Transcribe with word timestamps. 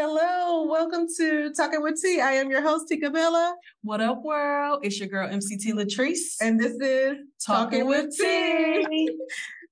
Hello, 0.00 0.62
welcome 0.62 1.08
to 1.16 1.52
Talking 1.54 1.82
with 1.82 2.00
T. 2.00 2.20
I 2.20 2.30
am 2.34 2.48
your 2.52 2.62
host, 2.62 2.86
Tika 2.86 3.10
Bella. 3.10 3.56
What 3.82 4.00
up, 4.00 4.22
world? 4.22 4.78
It's 4.84 5.00
your 5.00 5.08
girl, 5.08 5.28
MCT 5.28 5.72
Latrice. 5.72 6.36
And 6.40 6.60
this 6.60 6.74
is 6.74 7.16
Talking, 7.44 7.84
with 7.84 8.16
T. 8.16 9.10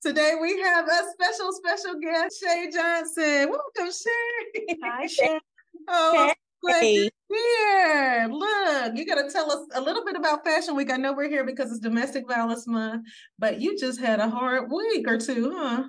Today 0.03 0.33
we 0.43 0.61
have 0.63 0.85
a 0.89 1.01
special, 1.13 1.53
special 1.53 2.01
guest, 2.01 2.43
Shay 2.43 2.69
Johnson. 2.73 3.51
Welcome, 3.53 3.93
Shay. 3.95 4.77
Hi, 4.83 5.07
Shay. 5.07 5.39
Oh, 5.89 6.33
glad 6.61 6.81
Hey. 6.81 6.95
you're 7.31 7.39
here. 7.39 8.29
Look, 8.29 8.97
you 8.97 9.07
got 9.07 9.23
to 9.23 9.31
tell 9.31 9.49
us 9.53 9.69
a 9.77 9.81
little 9.81 10.05
bit 10.05 10.17
about 10.17 10.45
Fashion 10.45 10.75
Week. 10.75 10.91
I 10.93 10.97
know 10.97 11.13
we're 11.13 11.29
here 11.29 11.45
because 11.45 11.71
it's 11.71 11.79
Domestic 11.79 12.27
Violence 12.27 12.67
Month, 12.67 13.07
but 13.39 13.61
you 13.61 13.79
just 13.79 14.01
had 14.01 14.19
a 14.19 14.29
hard 14.29 14.73
week 14.73 15.07
or 15.09 15.19
two, 15.19 15.55
huh? 15.57 15.85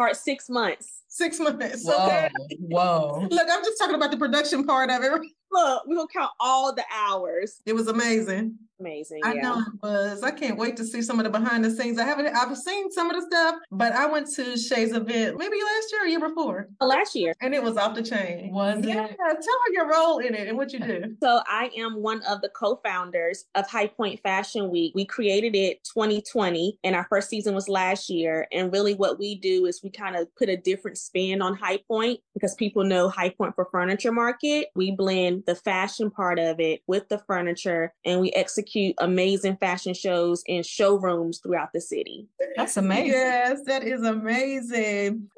Part 0.00 0.16
six 0.16 0.48
months. 0.48 1.02
Six 1.08 1.38
months. 1.38 1.84
Whoa, 1.84 2.06
Okay. 2.06 2.30
whoa. 2.58 3.26
Look, 3.30 3.46
I'm 3.52 3.62
just 3.62 3.76
talking 3.78 3.96
about 3.96 4.10
the 4.10 4.16
production 4.16 4.64
part 4.64 4.90
of 4.90 5.02
it. 5.02 5.12
Look, 5.52 5.84
we're 5.86 5.96
gonna 5.96 6.08
count 6.12 6.30
all 6.40 6.74
the 6.74 6.84
hours. 6.92 7.60
It 7.66 7.72
was 7.74 7.88
amazing. 7.88 8.56
Amazing. 8.78 9.20
I 9.24 9.34
yeah. 9.34 9.42
know 9.42 9.58
it 9.58 9.82
was. 9.82 10.22
I 10.22 10.30
can't 10.30 10.56
wait 10.56 10.74
to 10.78 10.84
see 10.86 11.02
some 11.02 11.18
of 11.20 11.24
the 11.24 11.30
behind 11.30 11.62
the 11.62 11.70
scenes. 11.70 11.98
I 11.98 12.04
haven't. 12.04 12.28
I've 12.34 12.56
seen 12.56 12.90
some 12.90 13.10
of 13.10 13.16
the 13.16 13.26
stuff, 13.26 13.56
but 13.70 13.92
I 13.92 14.06
went 14.06 14.32
to 14.36 14.56
Shay's 14.56 14.94
event 14.94 15.36
maybe 15.36 15.56
last 15.62 15.92
year 15.92 16.04
or 16.04 16.06
year 16.06 16.20
before, 16.28 16.68
uh, 16.80 16.86
Last 16.86 17.14
year. 17.14 17.34
and 17.42 17.54
it 17.54 17.62
was 17.62 17.76
off 17.76 17.94
the 17.94 18.02
chain. 18.02 18.50
Was 18.54 18.82
Yeah, 18.82 19.04
it? 19.04 19.16
tell 19.18 19.28
her 19.34 19.72
your 19.74 19.90
role 19.90 20.18
in 20.20 20.34
it 20.34 20.48
and 20.48 20.56
what 20.56 20.72
you 20.72 20.78
do. 20.80 21.14
So 21.22 21.42
I 21.46 21.70
am 21.76 21.96
one 22.02 22.22
of 22.22 22.40
the 22.40 22.48
co-founders 22.48 23.44
of 23.54 23.68
High 23.68 23.88
Point 23.88 24.18
Fashion 24.22 24.70
Week. 24.70 24.92
We 24.94 25.04
created 25.04 25.54
it 25.54 25.84
2020 25.84 26.78
and 26.82 26.96
our 26.96 27.06
first 27.10 27.28
season 27.28 27.54
was 27.54 27.68
last 27.68 28.08
year. 28.08 28.46
And 28.50 28.72
really 28.72 28.94
what 28.94 29.18
we 29.18 29.34
do 29.34 29.66
is 29.66 29.82
we 29.82 29.90
kind 29.90 30.16
of 30.16 30.34
put 30.36 30.48
a 30.48 30.56
different 30.56 30.96
spin 30.96 31.42
on 31.42 31.54
High 31.54 31.80
Point 31.86 32.20
because 32.32 32.54
people 32.54 32.84
know 32.84 33.10
High 33.10 33.30
Point 33.30 33.54
for 33.54 33.66
furniture 33.70 34.12
market. 34.12 34.68
We 34.74 34.92
blend 34.92 35.39
the 35.46 35.54
fashion 35.54 36.10
part 36.10 36.38
of 36.38 36.60
it 36.60 36.82
with 36.86 37.08
the 37.08 37.18
furniture 37.18 37.92
and 38.04 38.20
we 38.20 38.30
execute 38.32 38.94
amazing 38.98 39.56
fashion 39.56 39.94
shows 39.94 40.42
in 40.46 40.62
showrooms 40.62 41.40
throughout 41.42 41.72
the 41.72 41.80
city. 41.80 42.26
That's 42.56 42.76
amazing. 42.76 43.08
Yes, 43.08 43.60
that 43.66 43.84
is 43.84 44.02
amazing. 44.02 45.28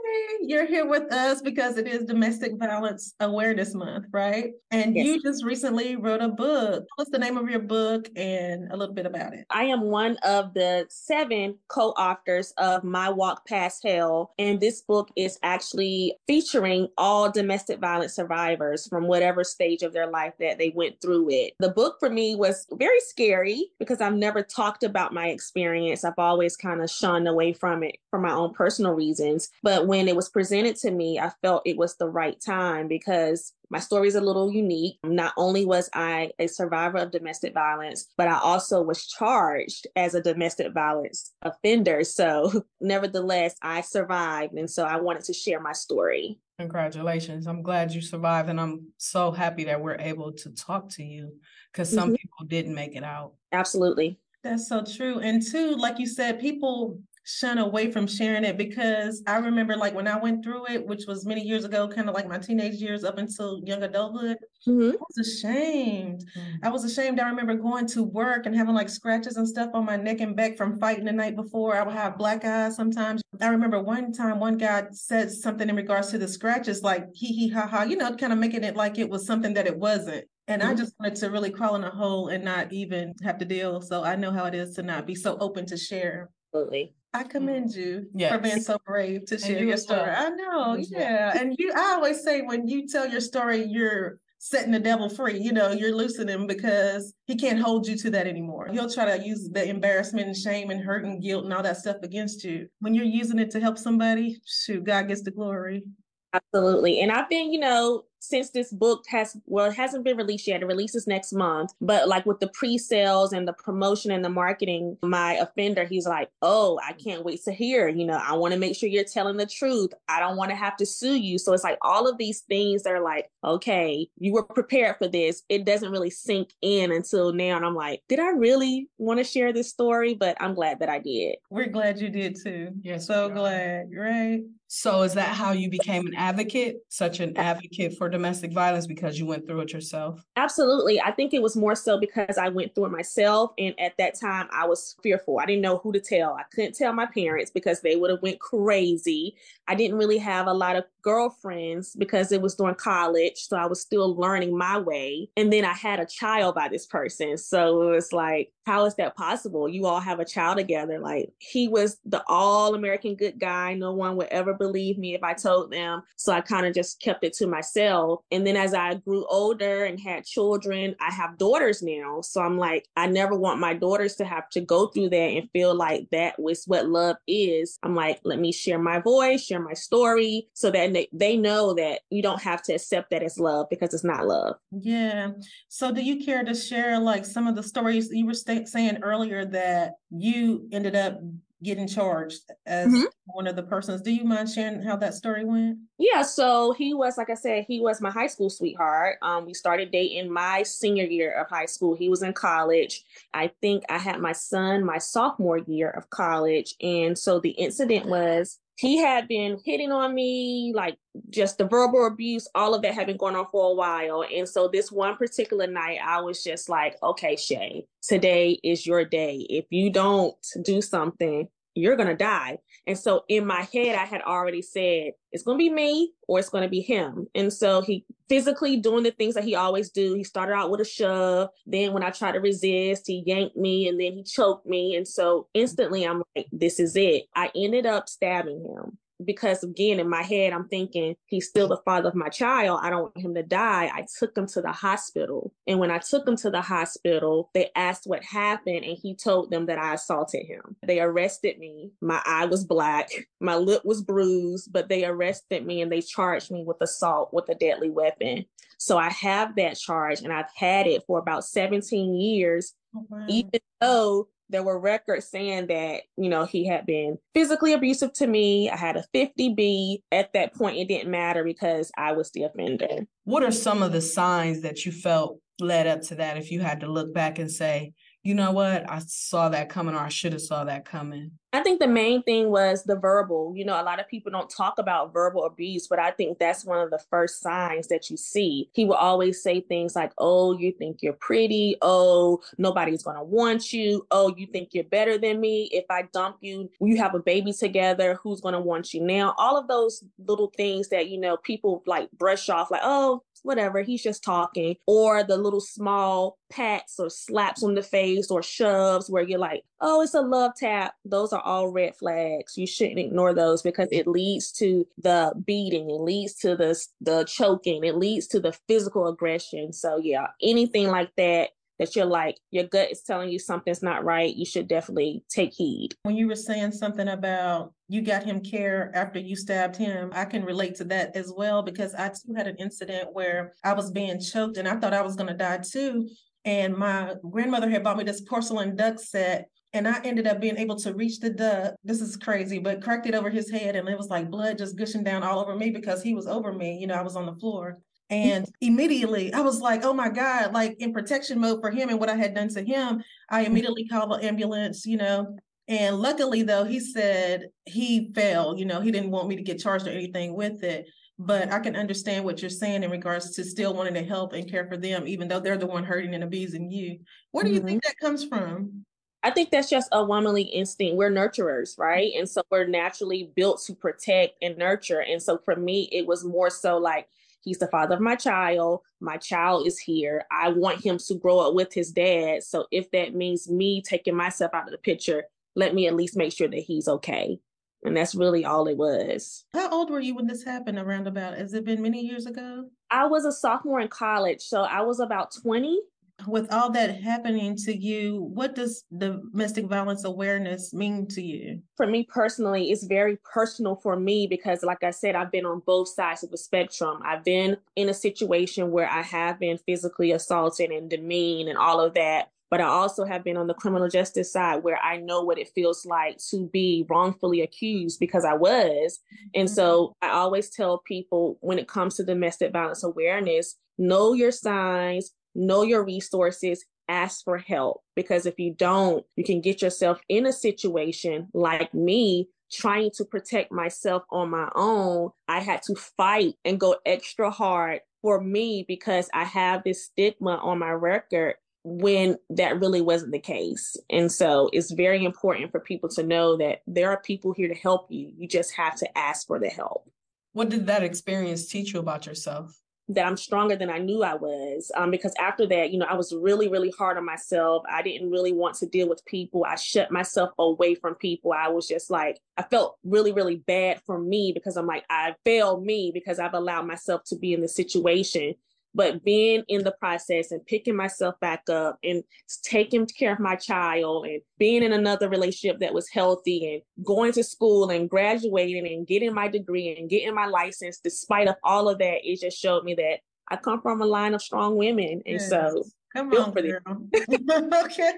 You're 0.43 0.67
here 0.67 0.87
with 0.87 1.13
us 1.13 1.41
because 1.41 1.79
it 1.79 1.87
is 1.87 2.05
Domestic 2.05 2.53
Violence 2.59 3.15
Awareness 3.21 3.75
Month, 3.75 4.07
right? 4.13 4.51
And 4.71 4.95
Yes. 4.95 5.07
you 5.07 5.23
just 5.23 5.45
recently 5.45 5.97
wrote 5.97 6.21
a 6.21 6.29
book. 6.29 6.85
What's 6.97 7.11
the 7.11 7.19
name 7.19 7.39
of 7.39 7.49
your 7.49 7.61
book 7.61 8.09
and 8.17 8.71
a 8.71 8.77
little 8.77 8.95
bit 8.95 9.07
about 9.07 9.33
it? 9.33 9.47
I 9.51 9.65
am 9.65 9.83
one 9.83 10.17
of 10.25 10.53
the 10.55 10.87
seven 10.91 11.59
co 11.69 11.91
authors 11.91 12.53
of 12.59 12.85
My 12.85 13.09
Walk 13.09 13.47
Past 13.47 13.83
Hell. 13.85 14.33
And 14.39 14.61
this 14.61 14.83
book 14.83 15.11
is 15.17 15.39
actually 15.43 16.17
featuring 16.27 16.89
all 16.99 17.31
domestic 17.31 17.79
violence 17.79 18.15
survivors 18.15 18.87
from 18.89 19.07
whatever 19.07 19.45
stage 19.45 19.83
of 19.83 19.92
their 19.93 20.11
life 20.11 20.35
that 20.39 20.59
they 20.59 20.71
went 20.75 21.01
through 21.01 21.31
it. 21.31 21.55
The 21.59 21.71
book 21.71 21.97
for 22.01 22.11
me 22.11 22.35
was 22.35 22.67
very 22.73 23.01
scary 23.01 23.67
because 23.79 24.01
I've 24.01 24.15
never 24.15 24.43
talked 24.43 24.83
about 24.83 25.15
my 25.15 25.29
experience. 25.29 26.05
I've 26.05 26.19
always 26.19 26.57
kind 26.57 26.83
of 26.83 26.91
shunned 26.91 27.29
away 27.29 27.53
from 27.53 27.83
it 27.83 27.97
for 28.11 28.19
my 28.19 28.33
own 28.33 28.53
personal 28.53 28.93
reasons. 28.93 29.51
But 29.63 29.87
when 29.87 30.09
it 30.09 30.17
was 30.17 30.29
presented 30.29 30.77
to 30.77 30.91
me, 30.91 31.19
I 31.19 31.31
felt 31.43 31.63
it 31.67 31.77
was 31.77 31.97
the 31.97 32.09
right 32.09 32.41
time 32.41 32.89
because 32.89 33.53
my 33.73 33.79
story 33.79 34.07
is 34.07 34.15
a 34.15 34.21
little 34.21 34.53
unique. 34.53 34.99
Not 35.03 35.33
only 35.39 35.65
was 35.65 35.89
I 35.95 36.33
a 36.39 36.47
survivor 36.47 36.99
of 36.99 37.11
domestic 37.11 37.55
violence, 37.55 38.07
but 38.19 38.29
I 38.29 38.39
also 38.39 38.83
was 38.83 39.07
charged 39.07 39.87
as 39.97 40.15
a 40.15 40.21
domestic 40.21 40.75
violence 40.75 41.33
offender. 41.41 42.05
So, 42.05 42.67
nevertheless, 42.83 43.57
I 43.63 43.81
survived. 43.81 44.53
And 44.53 44.71
so 44.71 44.85
I 44.85 45.01
wanted 45.01 45.25
to 45.25 45.33
share 45.33 45.59
my 45.59 45.73
story. 45.73 46.39
Congratulations. 46.59 47.47
I'm 47.47 47.63
glad 47.63 47.93
you 47.93 48.01
survived, 48.03 48.51
and 48.51 48.61
I'm 48.61 48.87
so 48.99 49.33
happy 49.33 49.65
that 49.65 49.81
we're 49.81 49.97
able 49.99 50.33
to 50.33 50.51
talk 50.51 50.89
to 50.91 51.03
you 51.03 51.33
because 51.73 51.89
some 51.89 52.11
Mhm. 52.11 52.17
people 52.17 52.47
didn't 52.47 52.75
make 52.75 52.95
it 52.95 53.03
out. 53.03 53.35
Absolutely. 53.53 54.19
That's 54.43 54.69
so 54.69 54.85
true. 54.85 55.19
And 55.21 55.41
two, 55.43 55.77
like 55.77 55.99
you 55.99 56.07
said, 56.07 56.41
people 56.41 57.01
shun 57.25 57.59
away 57.59 57.91
from 57.91 58.07
sharing 58.07 58.45
it 58.45 58.57
because 58.59 59.23
I 59.27 59.39
remember 59.39 59.77
like 59.77 59.95
when 59.95 60.09
I 60.09 60.17
went 60.19 60.43
through 60.45 60.67
it, 60.71 60.87
which 60.87 61.07
was 61.07 61.25
many 61.27 61.43
years 61.43 61.65
ago, 61.65 61.89
kind 61.89 62.09
of 62.09 62.15
like 62.15 62.29
my 62.29 62.39
teenage 62.39 62.75
years 62.75 63.05
up 63.05 63.19
until 63.19 63.61
young 63.65 63.83
adulthood, 63.83 64.39
Mhm. 64.67 64.97
I 65.01 65.05
was 65.09 65.19
ashamed. 65.29 66.25
I 66.63 66.71
was 66.71 66.85
ashamed. 66.85 67.19
I 67.21 67.29
remember 67.29 67.55
going 67.55 67.87
to 67.89 68.03
work 68.05 68.47
and 68.47 68.55
having 68.55 68.75
like 68.75 68.89
scratches 68.89 69.37
and 69.37 69.49
stuff 69.49 69.71
on 69.75 69.85
my 69.85 69.97
neck 69.97 70.21
and 70.21 70.37
back 70.37 70.57
from 70.57 70.79
fighting 70.79 71.05
the 71.05 71.13
night 71.13 71.35
before. 71.37 71.77
I 71.77 71.83
would 71.83 71.95
have 71.95 72.17
black 72.19 72.45
eyes 72.45 72.77
sometimes. 72.77 73.23
I 73.41 73.49
remember 73.49 73.83
one 73.83 74.13
time 74.13 74.39
one 74.41 74.59
guy 74.59 74.87
said 74.93 75.31
something 75.33 75.69
in 75.69 75.77
regards 75.77 76.11
to 76.11 76.19
the 76.19 76.29
scratches, 76.29 76.83
like 76.83 77.07
hee 77.15 77.33
hee 77.35 77.49
ha 77.49 77.67
ha, 77.67 77.83
you 77.83 77.97
know, 77.97 78.15
kind 78.17 78.33
of 78.33 78.39
making 78.39 78.65
it 78.65 78.77
like 78.77 78.99
it 78.99 79.09
was 79.11 79.27
something 79.27 79.55
that 79.55 79.67
it 79.67 79.79
wasn't. 79.79 80.27
And 80.49 80.63
I 80.63 80.73
Mhm. 80.73 80.77
just 80.77 80.95
wanted 81.01 81.17
to 81.17 81.31
really 81.31 81.51
crawl 81.51 81.77
in 81.77 81.85
a 81.85 81.91
hole 81.91 82.29
and 82.29 82.45
not 82.45 82.73
even 82.73 83.15
have 83.23 83.39
to 83.39 83.45
deal. 83.45 83.81
So 83.83 84.05
I 84.05 84.17
know 84.17 84.31
how 84.31 84.45
it 84.47 84.55
is 84.55 84.75
to 84.77 84.83
not 84.83 85.07
be 85.07 85.15
so 85.15 85.37
open 85.39 85.67
to 85.67 85.77
share. 85.77 86.31
Absolutely. 86.53 86.95
I 87.15 87.21
mm-hmm. 87.21 87.29
commend 87.29 87.75
you 87.75 88.07
for 88.29 88.39
being 88.39 88.61
so 88.61 88.79
brave 88.87 89.27
to 89.27 89.39
share 89.39 89.61
you 89.61 89.67
your 89.67 89.75
as 89.75 89.87
well. 89.89 90.05
story. 90.05 90.17
I 90.17 90.29
know, 90.31 90.75
You 90.75 90.81
as 90.81 90.91
well. 90.91 91.03
yeah. 91.03 91.39
And 91.39 91.57
you, 91.59 91.73
I 91.75 91.93
always 91.93 92.23
say 92.23 92.43
when 92.43 92.67
you 92.67 92.89
tell 92.89 93.09
your 93.09 93.21
story, 93.21 93.65
you're 93.65 94.19
setting 94.39 94.73
the 94.73 94.81
devil 94.81 95.09
free. 95.09 95.39
You 95.39 95.53
know, 95.53 95.71
you're 95.71 95.95
loosening 95.95 96.35
him 96.35 96.47
because 96.47 97.15
he 97.27 97.37
can't 97.37 97.61
hold 97.61 97.87
you 97.87 97.97
to 97.99 98.11
that 98.11 98.27
anymore. 98.27 98.69
He'll 98.73 98.91
try 98.91 99.17
to 99.17 99.25
use 99.25 99.49
the 99.49 99.69
embarrassment 99.69 100.27
and 100.27 100.37
shame 100.37 100.71
and 100.71 100.83
hurt 100.83 101.05
and 101.05 101.23
guilt 101.23 101.45
and 101.45 101.53
all 101.53 101.63
that 101.63 101.77
stuff 101.77 101.99
against 102.03 102.43
you. 102.43 102.67
When 102.81 102.95
you're 102.95 103.05
using 103.05 103.39
it 103.39 103.51
to 103.53 103.61
help 103.61 103.79
somebody, 103.79 104.41
shoot, 104.45 104.85
God 104.85 105.09
gets 105.09 105.23
the 105.23 105.31
glory. 105.31 105.85
Absolutely. 106.33 107.01
And 107.01 107.13
I've 107.13 107.29
been, 107.29 107.53
you 107.53 107.61
know, 107.61 108.05
since 108.23 108.51
this 108.51 108.71
book 108.71 109.05
has, 109.09 109.37
well, 109.47 109.69
it 109.69 109.75
hasn't 109.75 110.05
been 110.05 110.17
released 110.17 110.47
yet. 110.47 110.63
It 110.63 110.67
releases 110.67 111.09
next 111.09 111.33
month. 111.33 111.73
But 111.81 112.07
like 112.07 112.25
with 112.25 112.39
the 112.39 112.47
pre 112.49 112.79
sales 112.79 113.33
and 113.33 113.49
the 113.49 113.53
promotion 113.53 114.13
and 114.13 114.25
the 114.25 114.29
marketing, 114.29 114.97
my 115.03 115.33
offender, 115.35 115.85
he's 115.85 116.07
like, 116.07 116.31
oh, 116.41 116.79
I 116.87 116.93
can't 116.93 117.25
wait 117.25 117.43
to 117.45 117.53
hear. 117.53 117.89
You 117.89 118.07
know, 118.07 118.21
I 118.23 118.35
want 118.35 118.55
to 118.55 118.61
make 118.61 118.77
sure 118.77 118.89
you're 118.89 119.03
telling 119.03 119.37
the 119.37 119.47
truth. 119.47 119.93
I 120.09 120.21
don't 120.21 120.37
want 120.37 120.51
to 120.51 120.57
have 120.57 120.77
to 120.77 120.87
sue 120.87 121.17
you. 121.17 121.37
So 121.37 121.53
it's 121.53 121.65
like 121.65 121.79
all 121.83 122.09
of 122.09 122.17
these 122.17 122.43
things 122.43 122.85
that 122.85 122.93
are 122.93 123.03
like, 123.03 123.29
okay, 123.43 124.07
you 124.19 124.33
were 124.33 124.45
prepared 124.45 124.99
for 124.99 125.09
this. 125.09 125.43
It 125.49 125.65
doesn't 125.65 125.91
really 125.91 126.11
sink 126.11 126.51
in 126.63 126.93
until 126.93 127.33
now. 127.33 127.57
And 127.57 127.67
I'm 127.67 127.75
like, 127.75 128.03
did 128.09 128.21
I 128.21 128.31
really 128.31 128.89
want 128.99 129.19
to 129.19 129.25
share 129.25 129.53
this 129.53 129.69
story? 129.69 130.15
But 130.15 130.37
I'm 130.39 130.55
glad 130.55 130.79
that 130.79 130.89
I 130.89 131.01
did. 131.01 131.37
We're 131.51 131.67
glad 131.67 132.01
you 132.01 132.09
did 132.09 132.37
too. 132.41 132.69
Yes, 132.83 133.09
So 133.09 133.29
glad, 133.29 133.91
right? 133.97 134.43
So, 134.75 135.03
is 135.03 135.13
that 135.15 135.29
how 135.29 135.53
you 135.53 135.69
became 135.69 136.07
an 136.07 136.15
advocate, 136.15 136.79
such 136.89 137.21
an 137.21 137.37
advocate 137.37 137.99
for 137.99 138.09
domestic 138.13 138.53
violence 138.53 138.87
because 138.87 139.19
you 139.19 139.27
went 139.27 139.47
through 139.47 139.61
it 139.63 139.73
yourself? 139.73 140.25
Absolutely. 140.37 141.01
I 141.01 141.11
think 141.11 141.35
it 141.35 141.43
was 141.43 141.57
more 141.57 141.75
so 141.75 141.99
because 141.99 142.39
I 142.39 142.49
went 142.49 142.75
through 142.75 142.87
it 142.87 142.93
myself. 142.93 143.53
And 143.59 143.79
at 143.81 143.97
that 143.99 144.19
time 144.19 144.49
I 144.53 144.67
was 144.67 144.97
fearful. 145.03 145.41
I 145.41 145.47
didn't 145.47 145.63
know 145.63 145.79
who 145.79 145.93
to 145.93 146.01
tell. 146.01 146.35
I 146.35 146.45
couldn't 146.55 146.77
tell 146.77 146.93
my 146.93 147.07
parents 147.07 147.51
because 147.51 147.81
they 147.81 147.97
would 147.97 148.11
have 148.11 148.23
went 148.23 148.39
crazy. 148.39 149.37
I 149.67 149.75
didn't 149.75 149.99
really 149.99 150.19
have 150.19 150.47
a 150.47 150.55
lot 150.55 150.77
of 150.77 150.85
girlfriends 151.03 151.97
because 151.97 152.33
it 152.33 152.43
was 152.43 152.55
during 152.55 152.75
college. 152.75 153.37
So 153.37 153.57
I 153.57 153.67
was 153.67 153.81
still 153.81 154.15
learning 154.17 154.57
my 154.57 154.79
way. 154.79 155.29
And 155.37 155.53
then 155.53 155.65
I 155.65 155.73
had 155.73 155.99
a 155.99 156.07
child 156.07 156.55
by 156.55 156.69
this 156.69 156.87
person. 156.87 157.37
So 157.39 157.83
it 157.83 157.91
was 157.91 158.13
like, 158.13 158.53
how 158.67 158.85
is 158.85 158.95
that 158.97 159.17
possible? 159.17 159.69
You 159.69 159.87
all 159.87 160.01
have 160.01 160.21
a 160.21 160.25
child 160.25 160.59
together. 160.59 160.99
Like 160.99 161.33
he 161.39 161.69
was 161.69 161.99
the 162.05 162.23
all 162.29 162.75
American 162.75 163.17
good 163.17 163.39
guy. 163.39 163.75
No 163.75 163.93
one 163.93 164.17
would 164.17 164.29
ever 164.29 164.55
believe 164.55 164.99
me 164.99 165.15
if 165.15 165.23
I 165.23 165.35
told 165.35 165.73
them. 165.73 166.03
So 166.17 166.33
I 166.33 166.41
kind 166.41 166.67
of 166.67 166.75
just 166.75 167.01
kept 167.01 167.25
it 167.25 167.33
to 167.35 167.47
myself. 167.47 168.02
And 168.31 168.47
then 168.47 168.57
as 168.57 168.75
I 168.75 168.95
grew 168.95 169.27
older 169.29 169.85
and 169.85 170.01
had 170.01 170.25
children, 170.25 170.97
I 171.01 171.13
have 171.13 171.39
daughters 171.39 171.83
now. 171.83 172.21
So 172.21 172.41
I'm 172.41 172.59
like, 172.59 172.89
I 172.97 173.07
never 173.07 173.37
want 173.37 173.61
my 173.61 173.75
daughters 173.75 174.17
to 174.17 174.25
have 174.25 174.49
to 174.51 174.61
go 174.61 174.89
through 174.89 175.11
that 175.11 175.17
and 175.17 175.51
feel 175.53 175.75
like 175.75 176.09
that 176.13 176.41
was 176.41 176.65
what 176.67 176.89
love 176.89 177.17
is. 177.27 177.79
I'm 177.83 177.95
like, 177.95 178.21
let 178.25 178.39
me 178.39 178.53
share 178.53 178.79
my 178.79 179.01
voice, 179.01 179.45
share 179.45 179.61
my 179.61 179.75
story 179.75 180.49
so 180.55 180.71
that 180.71 180.93
they, 180.93 181.09
they 181.13 181.37
know 181.37 181.75
that 181.75 182.01
you 182.11 182.23
don't 182.23 182.43
have 182.43 182.63
to 182.63 182.75
accept 182.75 183.11
that 183.11 183.23
as 183.23 183.39
love 183.39 183.67
because 183.71 183.95
it's 183.95 184.05
not 184.05 184.27
love. 184.27 184.57
Yeah. 184.71 185.33
So, 185.69 185.93
do 185.93 186.03
you 186.03 186.25
care 186.25 186.45
to 186.45 186.55
share 186.55 186.99
like 186.99 187.25
some 187.25 187.47
of 187.47 187.57
the 187.57 187.63
stories 187.63 188.11
you 188.11 188.27
were 188.27 188.35
sta- 188.35 188.67
saying 188.67 188.99
earlier 189.03 189.45
that 189.47 189.95
you 190.11 190.69
ended 190.73 190.97
up 190.97 191.21
getting 191.63 191.87
charged 191.87 192.43
as 192.67 192.89
Mhm. 192.93 193.07
one 193.27 193.47
of 193.47 193.57
the 193.57 193.63
persons? 193.63 194.03
Do 194.03 194.11
you 194.13 194.25
mind 194.25 194.51
sharing 194.51 194.83
how 194.83 194.97
that 194.97 195.15
story 195.15 195.45
went? 195.45 195.79
Yeah, 195.99 196.23
so 196.23 196.73
he 196.73 196.93
was, 196.95 197.17
like 197.17 197.31
I 197.31 197.35
said, 197.35 197.65
he 197.69 197.81
was 197.81 198.01
my 198.01 198.11
high 198.11 198.27
school 198.27 198.51
sweetheart. 198.51 199.19
Um, 199.23 199.47
we 199.47 199.55
started 199.55 199.91
dating 199.93 200.31
my 200.33 200.65
senior 200.65 201.05
year 201.05 201.33
of 201.33 201.49
high 201.49 201.67
school. 201.67 201.95
He 201.95 202.09
was 202.09 202.23
in 202.23 202.33
college. 202.33 203.05
I 203.33 203.53
think 203.61 203.85
I 203.89 203.99
had 203.99 204.21
my 204.21 204.33
son 204.33 204.85
my 204.85 204.99
sophomore 204.99 205.59
year 205.59 205.91
of 205.91 206.11
college. 206.11 206.75
And 206.81 207.17
so 207.19 207.39
the 207.39 207.51
incident 207.51 208.07
was 208.07 208.59
he 208.83 208.97
had 208.97 209.29
been 209.29 209.61
hitting 209.65 209.93
on 209.93 210.13
me, 210.13 210.73
like 210.75 210.99
just 211.31 211.57
the 211.57 211.65
verbal 211.65 212.05
abuse, 212.05 212.49
all 212.53 212.75
of 212.75 212.83
that 212.83 212.95
had 212.95 213.07
been 213.07 213.17
going 213.17 213.37
on 213.37 213.47
for 213.53 213.71
a 213.71 213.75
while. 213.75 214.25
And 214.25 214.49
so 214.49 214.67
this 214.67 214.91
one 214.91 215.17
particular 215.17 215.69
night, 215.69 216.01
I 216.05 216.21
was 216.21 216.43
just 216.43 216.69
like, 216.69 216.97
okay, 217.01 217.37
Shay, 217.37 217.87
today 218.03 218.59
is 218.65 218.85
your 218.85 219.05
day. 219.05 219.47
If 219.49 219.67
you 219.71 219.89
don't 219.89 220.35
do 220.65 220.83
something, 220.83 221.47
you're 221.75 221.97
going 221.97 222.09
to 222.09 222.17
die. 222.17 222.59
And 222.87 222.99
so 222.99 223.25
in 223.29 223.47
my 223.47 223.63
head, 223.73 223.97
I 223.97 224.05
had 224.05 224.23
already 224.23 224.63
said, 224.63 225.13
it's 225.31 225.43
going 225.43 225.57
to 225.57 225.63
be 225.63 225.71
me 225.71 226.13
or 226.29 226.39
it's 226.39 226.51
going 226.51 226.65
to 226.65 226.69
be 226.69 226.81
him. 226.81 227.27
And 227.35 227.53
so 227.53 227.81
he 227.81 228.05
physically 228.29 228.77
doing 228.77 229.05
the 229.05 229.11
things 229.11 229.35
that 229.35 229.45
he 229.45 229.55
always 229.55 229.91
do. 229.91 230.15
He 230.15 230.25
started 230.25 230.53
out 230.53 230.71
with 230.71 230.81
a 230.81 230.85
shove. 230.85 231.49
Then 231.67 231.93
when 231.93 232.03
I 232.03 232.11
tried 232.11 232.33
to 232.33 232.41
resist, 232.41 233.07
he 233.07 233.23
yanked 233.27 233.57
me 233.57 233.89
and 233.89 233.99
then 233.99 234.13
he 234.13 234.25
choked 234.25 234.67
me. 234.67 234.97
And 234.97 235.07
so 235.07 235.49
instantly 235.55 236.05
I'm 236.05 236.23
like, 236.37 236.47
this 236.53 236.79
is 236.79 236.97
it. 236.97 237.25
I 237.35 237.51
ended 237.55 237.87
up 237.87 238.09
stabbing 238.09 238.61
him 238.61 238.99
because 239.25 239.63
again 239.63 240.01
in 240.01 240.09
my 240.09 240.23
head 240.23 240.53
i'm 240.53 240.69
thinking 240.69 241.17
he's 241.27 241.49
still 241.49 241.69
the 241.69 241.81
father 241.85 242.09
of 242.09 242.15
my 242.15 242.29
child. 242.29 242.81
I 242.83 242.91
don't 242.91 243.03
want 243.03 243.19
him 243.19 243.35
to 243.35 243.43
die. 243.43 243.91
I 243.93 244.07
took 244.19 244.37
him 244.37 244.47
to 244.49 244.61
the 244.61 244.73
hospital. 244.73 245.53
And 245.67 245.79
when 245.79 245.91
i 245.91 245.99
took 245.99 246.27
him 246.27 246.37
to 246.37 246.51
the 246.51 246.61
hospital 246.61 247.51
they 247.55 247.71
asked 247.75 248.07
what 248.07 248.23
happened 248.25 248.85
and 248.85 248.97
he 249.01 249.15
told 249.15 249.51
them 249.51 249.67
that 249.67 249.79
i 249.79 249.95
assaulted 249.95 250.47
him. 250.47 250.77
They 250.87 251.01
arrested 251.01 251.59
me. 251.59 251.93
My 252.01 252.23
eye 252.25 252.47
was 252.47 252.65
black. 252.65 253.11
My 253.41 253.57
lip 253.57 253.85
was 253.85 254.03
bruised 254.03 254.73
but 254.73 254.89
they 254.89 255.05
arrested 255.05 255.67
me 255.67 255.83
and 255.83 255.91
they 255.91 256.01
charged 256.01 256.51
me 256.51 256.65
with 256.65 256.77
assault 256.81 257.33
with 257.33 257.49
a 257.49 257.55
deadly 257.55 257.91
weapon. 257.91 258.47
So 258.79 258.99
i 258.99 259.11
have 259.11 259.57
that 259.57 259.79
charge 259.79 260.23
and 260.23 260.33
i've 260.33 260.51
had 260.57 260.87
it 260.87 261.05
for 261.07 261.19
about 261.19 261.45
17 261.45 262.15
years. 262.15 262.75
Oh, 262.95 263.07
wow. 263.09 263.25
even 263.27 263.61
though 263.81 264.29
there 264.53 264.63
were 264.63 264.79
records 264.79 265.29
saying 265.29 265.67
that, 265.69 266.03
you 266.17 266.29
know, 266.29 266.45
he 266.45 266.67
had 266.67 266.87
been 266.87 267.19
physically 267.35 267.73
abusive 267.73 268.13
to 268.15 268.27
me. 268.27 268.71
I 268.71 268.77
had 268.77 268.97
a 268.97 269.05
50B. 269.15 270.03
At 270.13 270.33
that 270.35 270.55
point, 270.55 270.77
it 270.77 270.89
didn't 270.89 271.11
matter 271.11 271.43
because 271.43 271.91
I 271.97 272.13
was 272.13 272.31
the 272.31 272.45
offender. 272.45 273.07
What 273.25 273.43
are 273.43 273.51
some 273.51 273.83
of 273.83 273.93
the 273.93 274.01
signs 274.01 274.63
that 274.63 274.85
you 274.85 274.93
felt 274.93 275.41
led 275.61 275.87
up 275.87 276.03
to 276.03 276.17
that 276.17 276.37
if 276.37 276.51
you 276.51 276.61
had 276.61 276.81
to 276.81 276.87
look 276.87 277.13
back 277.13 277.39
and 277.39 277.51
say, 277.51 277.95
you 278.23 278.35
know 278.35 278.53
what, 278.53 278.89
I 278.89 279.01
saw 279.05 279.49
that 279.49 279.69
coming 279.69 279.95
or 279.95 280.01
I 280.01 280.09
should 280.09 280.33
have 280.33 280.43
saw 280.43 280.65
that 280.65 280.85
coming? 280.85 281.33
I 281.55 281.63
think 281.63 281.81
the 281.81 281.87
main 281.87 282.23
thing 282.23 282.51
was 282.51 282.85
the 282.85 282.97
verbal. 282.97 283.53
You 283.55 283.67
know, 283.67 283.81
a 283.81 283.85
lot 283.85 284.01
of 284.01 284.09
people 284.09 284.33
don't 284.33 284.49
talk 284.49 284.79
about 284.79 285.13
verbal 285.13 285.45
abuse, 285.45 285.87
but 285.87 285.99
I 285.99 286.11
think 286.11 286.39
that's 286.39 286.65
one 286.65 286.79
of 286.79 286.91
the 286.91 287.03
first 287.11 287.43
signs 287.43 287.89
that 287.89 288.09
you 288.09 288.17
see. 288.17 288.71
He 288.73 288.87
will 288.87 288.95
always 288.95 289.43
say 289.43 289.61
things 289.61 289.95
like, 289.95 290.13
Oh, 290.17 290.57
you 290.59 290.73
think 290.73 291.03
you're 291.03 291.13
pretty. 291.13 291.77
Oh, 291.83 292.41
nobody's 292.57 293.03
going 293.03 293.19
to 293.19 293.23
want 293.23 293.71
you. 293.73 294.07
Oh, 294.11 294.35
you 294.35 294.47
think 294.47 294.71
you're 294.73 294.85
better 294.85 295.19
than 295.19 295.41
me. 295.41 295.69
If 295.73 295.85
I 295.91 296.05
dump 296.13 296.39
you, 296.41 296.71
you 296.81 296.97
have 296.97 297.15
a 297.15 297.21
baby 297.21 297.53
together. 297.53 298.19
Who's 298.23 298.41
going 298.41 298.55
to 298.55 298.61
want 298.61 298.95
you 298.95 299.03
now? 299.03 299.35
All 299.37 299.59
of 299.59 299.69
those 299.69 300.03
little 300.27 300.53
things 300.57 300.89
that, 300.89 301.09
you 301.09 301.21
know, 301.21 301.37
people 301.37 301.83
like 301.87 302.11
brush 302.13 302.49
off, 302.49 302.71
like, 302.71 302.81
Oh, 302.83 303.23
whatever, 303.43 303.83
he's 303.83 304.03
just 304.03 304.23
talking, 304.25 304.77
or 304.87 305.23
the 305.23 305.37
little 305.37 305.61
small 305.61 306.39
pats 306.51 306.99
or 306.99 307.11
slaps 307.11 307.63
on 307.63 307.75
the 307.75 307.83
face 307.83 308.31
or 308.31 308.43
shoves 308.43 309.11
where 309.11 309.23
you're 309.23 309.39
like, 309.39 309.65
oh, 309.81 310.03
it's 310.03 310.15
a 310.15 310.21
love 310.21 310.53
tap. 310.57 310.95
Those 311.05 311.33
are 311.33 311.42
all 311.43 311.69
red 311.69 311.97
flags. 311.97 312.57
You 312.57 312.67
shouldn't 312.67 312.99
ignore 312.99 313.35
those 313.35 313.63
because 313.63 313.89
it 313.93 314.07
leads 314.07 314.53
to 314.53 314.87
the 314.99 315.33
beating, 315.47 315.91
it 315.91 316.01
leads 316.01 316.35
to 316.37 316.57
the 316.57 316.81
the 317.01 317.25
choking, 317.25 317.85
it 317.85 317.97
leads 317.97 318.27
to 318.29 318.41
the 318.41 318.53
physical 318.69 319.09
aggression. 319.09 319.73
So 319.73 319.99
yeah, 319.99 320.29
anything 320.41 320.89
like 320.89 321.11
that 321.17 321.51
that 321.79 321.97
you're 321.97 322.05
like 322.05 322.39
your 322.51 322.65
gut 322.65 322.93
is 322.93 323.03
telling 323.03 323.29
you 323.29 323.39
something's 323.39 323.83
not 323.83 324.05
right, 324.05 324.37
you 324.37 324.45
should 324.45 324.69
definitely 324.69 325.25
take 325.29 325.53
heed. 325.53 325.95
When 326.05 326.17
you 326.17 326.29
were 326.29 326.37
saying 326.37 326.73
something 326.73 327.09
about 327.09 327.73
you 327.89 328.03
got 328.03 328.23
him 328.25 328.41
care 328.41 328.93
after 328.95 329.19
you 329.19 329.35
stabbed 329.35 329.77
him, 329.77 330.13
I 330.15 330.25
can 330.25 330.45
relate 330.45 330.77
to 330.77 330.85
that 330.85 331.17
as 331.17 331.33
well 331.37 331.63
because 331.63 331.95
I 331.95 332.09
too 332.09 332.35
had 332.37 332.47
an 332.47 332.57
incident 332.59 333.13
where 333.13 333.55
I 333.65 333.73
was 333.73 333.91
being 333.91 334.21
choked 334.21 334.59
and 334.59 334.69
I 334.69 334.77
thought 334.77 334.95
I 334.95 335.03
was 335.03 335.17
going 335.17 335.29
to 335.29 335.35
die 335.35 335.59
too. 335.59 336.09
And 336.45 336.77
my 336.77 337.15
grandmother 337.29 337.69
had 337.69 337.85
bought 337.85 337.97
me 337.97 338.05
this 338.05 338.21
porcelain 338.21 338.77
duck 338.77 338.99
set 338.99 339.49
and 339.73 339.89
I 339.89 340.01
ended 340.05 340.27
up 340.27 340.41
being 340.41 340.57
able 340.57 340.77
to 340.77 340.95
reach 340.95 341.21
the 341.21 341.31
duck. 341.31 341.75
This 341.85 342.01
is 342.01 342.17
crazy, 342.17 342.59
but 342.59 342.83
cracked 342.83 343.07
it 343.07 343.15
over 343.15 343.31
his 343.31 343.51
head, 343.51 343.77
and 343.77 343.89
it 343.89 343.97
was 343.97 344.09
like 344.09 344.31
blood 344.31 344.59
just 344.59 344.77
gushing 344.77 345.05
down 345.05 345.23
all 345.23 345.41
over 345.41 345.57
me 345.57 345.71
because 345.71 346.03
he 346.03 346.15
was 346.15 346.27
over 346.27 346.53
me. 346.53 346.79
You 346.79 346.87
know, 346.87 346.95
I 346.95 347.03
was 347.03 347.17
on 347.17 347.27
the 347.27 347.35
floor. 347.35 347.79
And 348.11 348.47
immediately 348.61 349.33
I 349.33 349.41
was 349.41 349.63
like, 349.63 349.87
oh 349.87 349.95
my 349.95 350.11
God, 350.11 350.53
like 350.53 350.77
in 350.81 350.93
protection 350.93 351.41
mode 351.41 351.63
for 351.63 351.71
him 351.71 351.89
and 351.89 351.99
what 351.99 352.11
I 352.11 352.15
had 352.15 352.35
done 352.35 352.49
to 352.51 352.63
him, 352.63 353.03
I 353.31 353.45
immediately 353.45 353.89
called 353.89 354.11
the 354.11 354.27
ambulance, 354.27 354.85
you 354.85 354.99
know. 354.99 355.35
And 355.67 355.97
luckily, 355.97 356.43
though, 356.43 356.65
he 356.65 356.79
said 356.79 357.47
he 357.65 358.13
fell, 358.15 358.59
you 358.59 358.67
know, 358.67 358.83
he 358.83 358.91
didn't 358.91 359.13
want 359.13 359.29
me 359.29 359.37
to 359.37 359.43
get 359.43 359.61
charged 359.61 359.87
or 359.87 359.91
anything 359.91 360.35
with 360.35 360.63
it. 360.63 360.87
But 361.19 361.51
I 361.51 361.61
can 361.61 361.75
understand 361.75 362.25
what 362.25 362.43
you're 362.43 362.51
saying 362.51 362.83
in 362.83 362.91
regards 362.91 363.31
to 363.37 363.45
still 363.45 363.73
wanting 363.73 363.95
to 363.95 364.05
help 364.05 364.35
and 364.35 364.51
care 364.51 364.67
for 364.67 364.77
them, 364.77 365.07
even 365.07 365.29
though 365.29 365.41
they're 365.41 365.57
the 365.57 365.67
one 365.67 365.85
hurting 365.85 366.15
and 366.15 366.25
abusing 366.25 366.71
you. 366.71 366.99
Where 367.31 367.45
do 367.45 367.51
you 367.51 367.61
mm-hmm. 367.61 367.69
think 367.69 367.85
that 367.85 367.99
comes 367.99 368.25
from? 368.25 368.85
I 369.23 369.31
think 369.31 369.51
that's 369.51 369.71
just 369.71 369.89
a 369.93 370.05
womanly 370.05 370.43
instinct. 370.43 370.97
We're 370.97 371.11
nurturers, 371.11 371.79
right? 371.79 372.13
And 372.17 372.29
so 372.29 372.43
we're 372.51 372.67
naturally 372.67 373.31
built 373.37 373.63
to 373.67 373.75
protect 373.75 374.35
and 374.43 374.59
nurture. 374.59 375.01
And 375.01 375.23
so 375.23 375.39
for 375.45 375.55
me, 375.55 375.89
it 375.93 376.07
was 376.07 376.25
more 376.25 376.51
so 376.51 376.79
like, 376.79 377.09
He's 377.43 377.59
the 377.59 377.67
father 377.67 377.97
of 377.97 378.01
my 378.01 378.15
child. 378.15 378.81
My 379.01 379.17
child 379.17 379.67
is 379.67 379.79
here. 379.79 380.25
I 380.31 380.49
want 380.49 380.85
him 380.85 380.97
to 380.99 381.15
grow 381.15 381.41
up 381.41 381.55
with 381.55 381.75
his 381.75 381.91
dad. 381.91 382.45
So 382.45 382.67
if 382.71 382.91
that 382.93 383.15
means 383.15 383.51
me 383.51 383.83
taking 383.83 384.15
myself 384.15 384.53
out 384.55 384.67
of 384.67 384.71
the 384.71 384.79
picture, 384.79 385.25
let 385.57 385.75
me 385.75 385.89
at 385.89 385.97
least 385.97 386.17
make 386.17 386.33
sure 386.33 386.49
that 386.49 386.61
he's 386.61 386.89
okay. 386.89 387.39
And 387.85 387.97
that's 387.97 388.15
really 388.15 388.45
all 388.45 388.69
it 388.69 388.77
was. 388.77 389.45
How 389.55 389.69
old 389.71 389.91
were 389.91 389.99
you 389.99 390.15
when 390.15 390.29
this 390.29 390.45
happened 390.45 390.79
around 390.79 391.09
about? 391.09 391.37
Has 391.37 391.53
it 391.53 391.65
been 391.65 391.83
many 391.83 392.01
years 392.01 392.27
ago? 392.27 392.69
I 392.93 393.07
was 393.07 393.25
a 393.25 393.33
sophomore 393.33 393.81
in 393.81 393.89
college. 393.89 394.41
So 394.43 394.63
I 394.63 394.83
was 394.83 395.01
about 395.01 395.35
20 395.43 395.81
with 396.27 396.53
all 396.53 396.71
that 396.73 397.01
happening 397.03 397.57
to 397.57 397.77
you, 397.77 398.31
what 398.35 398.55
does 398.55 398.85
domestic 398.97 399.67
violence 399.67 400.05
awareness 400.05 400.73
mean 400.73 401.07
to 401.09 401.23
you? 401.23 401.61
For 401.77 401.87
me 401.87 402.05
personally, 402.05 402.71
it's 402.71 402.85
very 402.85 403.19
personal 403.33 403.77
for 403.77 403.97
me 403.97 404.27
because, 404.27 404.63
like 404.63 404.83
I 404.83 404.91
said, 404.91 405.15
I've 405.15 405.33
been 405.33 405.47
on 405.47 405.63
both 405.67 405.89
sides 405.89 406.23
of 406.23 406.31
the 406.31 406.39
spectrum. 406.39 407.01
I've 407.05 407.25
been 407.25 407.57
in 407.77 407.89
a 407.89 407.95
situation 407.95 408.71
where 408.71 408.89
I 408.89 409.03
have 409.03 409.39
been 409.39 409.59
physically 409.59 410.13
assaulted 410.13 410.71
and 410.71 410.89
demeaned 410.89 411.49
and 411.49 411.59
all 411.59 411.81
of 411.81 411.95
that. 411.95 412.29
But 412.51 412.61
I 412.61 412.65
also 412.65 413.07
have 413.07 413.25
been 413.25 413.39
on 413.39 413.47
the 413.47 413.55
criminal 413.55 413.89
justice 413.89 414.31
side 414.31 414.63
where 414.63 414.79
I 414.83 414.99
know 414.99 415.23
what 415.23 415.39
it 415.39 415.49
feels 415.55 415.87
like 415.87 416.19
to 416.31 416.51
be 416.53 416.85
wrongfully 416.91 417.41
accused 417.41 417.99
because 417.99 418.27
I 418.27 418.35
was. 418.35 419.01
And 419.35 419.49
mm-hmm. 419.49 419.55
so 419.55 419.97
I 420.03 420.11
always 420.11 420.51
tell 420.51 420.83
people 420.87 421.39
when 421.41 421.59
it 421.59 421.67
comes 421.67 421.97
to 421.97 422.05
domestic 422.05 422.53
violence 422.53 422.85
awareness, 422.85 423.57
know 423.79 424.13
your 424.13 424.31
signs, 424.31 425.13
know 425.35 425.63
your 425.63 425.85
resources, 425.85 426.65
ask 426.89 427.25
for 427.25 427.39
help. 427.39 427.83
Because 427.97 428.27
if 428.27 428.39
you 428.39 428.55
don't, 428.55 429.05
you 429.17 429.25
can 429.25 429.41
get 429.41 429.63
yourself 429.63 430.01
in 430.09 430.27
a 430.27 430.33
situation 430.33 431.29
like 431.33 431.73
me 431.73 432.29
trying 432.53 432.91
to 432.95 433.05
protect 433.05 433.51
myself 433.51 434.03
on 434.11 434.31
my 434.31 434.49
own. 434.55 435.11
I 435.27 435.41
had 435.41 435.63
to 435.63 435.75
fight 435.75 436.35
and 436.45 436.61
go 436.61 436.77
extra 436.85 437.31
hard 437.31 437.81
for 438.03 438.21
me 438.21 438.65
because 438.69 439.09
I 439.15 439.25
have 439.25 439.65
this 439.65 439.87
stigma 439.87 440.37
on 440.37 440.59
my 440.59 440.71
record 440.71 441.37
when 441.65 442.19
that 442.31 442.61
really 442.61 442.81
wasn't 442.81 443.13
the 443.13 443.21
case. 443.21 443.77
And 443.89 444.11
so 444.11 444.51
it's 444.53 444.73
very 444.73 445.05
important 445.05 445.53
for 445.53 445.61
people 445.61 445.89
to 445.91 446.03
know 446.03 446.37
that 446.37 446.63
there 446.67 446.91
are 446.91 447.01
people 447.01 447.33
here 447.33 447.49
to 447.49 447.55
help 447.55 447.87
you. 447.91 448.13
You 448.17 448.27
just 448.27 448.53
have 448.55 448.77
to 448.77 448.99
ask 448.99 449.27
for 449.27 449.39
the 449.39 449.49
help. 449.49 449.89
What 450.33 450.49
did 450.49 450.67
that 450.67 450.83
experience 450.83 451.47
teach 451.47 451.73
you 451.73 451.81
about 451.81 452.07
yourself? 452.07 452.62
That 452.95 453.07
I'm 453.07 453.17
stronger 453.17 453.57
than 453.57 453.71
I 453.71 453.79
knew 453.79 454.03
I 454.03 454.15
was. 454.15 454.71
Um, 454.75 454.91
because 454.91 455.15
after 455.19 455.47
that, 455.47 455.71
you 455.71 455.79
know, 455.79 455.87
I 455.87 455.95
was 455.95 456.13
really, 456.13 456.49
really 456.49 456.73
hard 456.77 456.97
on 456.97 457.05
myself. 457.05 457.65
I 457.71 457.83
didn't 457.83 458.11
really 458.11 458.33
want 458.33 458.57
to 458.57 458.67
deal 458.67 458.89
with 458.89 459.05
people. 459.05 459.45
I 459.45 459.57
shut 459.57 459.91
myself 459.91 460.31
away 460.39 460.75
from 460.75 460.95
people. 460.95 461.33
I 461.33 461.49
was 461.49 461.67
just 461.67 461.91
like, 461.91 462.21
I 462.37 462.43
felt 462.43 462.77
really, 462.85 463.13
really 463.13 463.37
bad 463.37 463.81
for 463.87 463.99
me 463.99 464.33
because 464.33 464.57
I'm 464.57 464.67
like, 464.67 464.85
I 464.91 465.15
failed 465.25 465.65
me 465.65 465.91
because 465.93 466.19
I've 466.19 466.35
allowed 466.35 466.67
myself 466.67 467.03
to 467.07 467.17
be 467.17 467.33
in 467.33 467.41
this 467.41 467.57
situation 467.57 468.35
but 468.75 469.05
being 469.05 469.43
in 469.49 469.65
the 469.65 469.73
process 469.73 470.31
and 470.33 470.45
picking 470.47 470.77
myself 470.77 471.15
back 471.21 471.49
up 471.51 471.79
and 471.85 472.03
taking 472.43 472.87
care 472.87 473.13
of 473.13 473.21
my 473.21 473.37
child 473.37 474.07
and 474.07 474.21
being 474.39 474.63
in 474.63 474.73
another 474.73 475.09
relationship 475.09 475.61
that 475.61 475.75
was 475.75 475.89
healthy 475.89 476.55
and 476.55 476.87
going 476.87 477.13
to 477.13 477.23
school 477.23 477.71
and 477.71 477.91
graduating 477.91 478.67
and 478.67 478.87
getting 478.87 479.15
my 479.15 479.29
degree 479.29 479.77
and 479.77 479.91
getting 479.91 480.15
my 480.15 480.27
license 480.27 480.81
despite 480.83 481.29
of 481.29 481.37
all 481.45 481.69
of 481.69 481.79
that 481.79 481.99
it 482.03 482.21
just 482.21 482.39
showed 482.39 482.65
me 482.65 482.75
that 482.75 483.01
i 483.31 483.37
come 483.37 483.61
from 483.61 483.83
a 483.83 483.87
line 483.87 484.15
of 484.15 484.23
strong 484.23 484.57
women. 484.57 485.03
And 485.07 485.21
yes. 485.21 485.29
so 485.29 485.65
come 485.95 486.13
on 486.13 486.33
girl. 486.33 486.61
okay. 487.65 487.93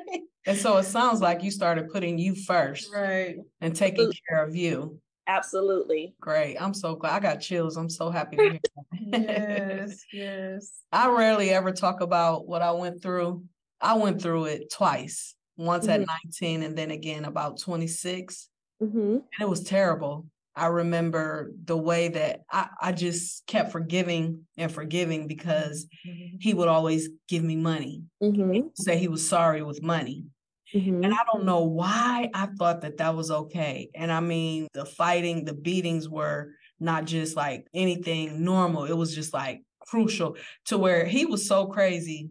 And 0.47 0.59
so 0.59 0.76
it 0.76 0.85
sounds 0.85 1.21
like 1.21 1.43
you 1.43 1.50
started 1.50 1.90
putting 1.90 2.19
you 2.19 2.35
first 2.35 2.93
right. 2.93 3.37
and 3.61 3.75
taking 3.75 4.12
care 4.28 4.45
of 4.45 4.54
you 4.54 5.00
Absolutely. 5.26 6.14
Great. 6.21 6.57
I'm 6.61 6.75
so 6.75 6.95
glad. 6.95 7.14
I 7.14 7.21
got 7.21 7.40
chills. 7.40 7.76
I'm 7.76 7.88
so 7.88 8.11
happy 8.11 8.37
to 8.37 8.43
hear 8.43 8.61
that. 9.12 9.23
yes, 9.28 10.04
yes. 10.12 10.73
I 10.93 11.09
rarely 11.11 11.50
ever 11.50 11.73
talk 11.73 12.00
about 12.00 12.47
what 12.47 12.62
I 12.62 12.73
went 12.73 13.02
through. 13.02 13.45
I 13.81 13.95
went 13.95 14.21
through 14.21 14.47
it 14.47 14.73
twice. 14.73 15.35
Once 15.57 15.87
mm-hmm. 15.87 16.02
at 16.02 16.09
19 16.25 16.62
and 16.62 16.76
then 16.76 16.90
again 16.90 17.25
about 17.25 17.61
26. 17.61 18.49
Mm-hmm. 18.83 18.99
And 18.99 19.23
it 19.40 19.49
was 19.49 19.62
terrible. 19.62 20.26
I 20.57 20.66
remember 20.66 21.52
the 21.64 21.76
way 21.76 22.09
that 22.09 22.43
I, 22.50 22.69
I 22.81 22.93
just 22.93 23.47
kept 23.47 23.73
forgiving 23.73 24.47
and 24.57 24.71
forgiving 24.71 25.26
because 25.26 25.87
mm-hmm. 26.07 26.37
he 26.40 26.54
would 26.54 26.69
always 26.69 27.09
give 27.28 27.43
me 27.43 27.57
money. 27.57 28.02
Mm-hmm. 28.23 28.69
Say 28.75 28.99
he 28.99 29.09
was 29.09 29.28
sorry 29.28 29.62
with 29.62 29.83
money. 29.83 30.25
Mm-hmm. 30.75 31.04
And 31.04 31.14
I 31.14 31.19
don't 31.33 31.45
know 31.45 31.62
why 31.62 32.31
I 32.35 32.47
thought 32.59 32.81
that 32.81 32.97
that 32.97 33.14
was 33.14 33.31
okay. 33.31 33.90
And 33.95 34.11
I 34.11 34.21
mean, 34.21 34.66
the 34.75 34.85
fighting, 34.85 35.45
the 35.45 35.54
beatings 35.54 36.09
were 36.09 36.50
not 36.81 37.04
just 37.04 37.37
like 37.37 37.66
anything 37.73 38.45
normal. 38.45 38.85
It 38.85 38.97
was 38.97 39.14
just 39.14 39.33
like 39.33 39.62
crucial 39.87 40.37
to 40.66 40.78
where 40.78 41.04
he 41.04 41.26
was 41.26 41.47
so 41.47 41.66
crazy. 41.66 42.31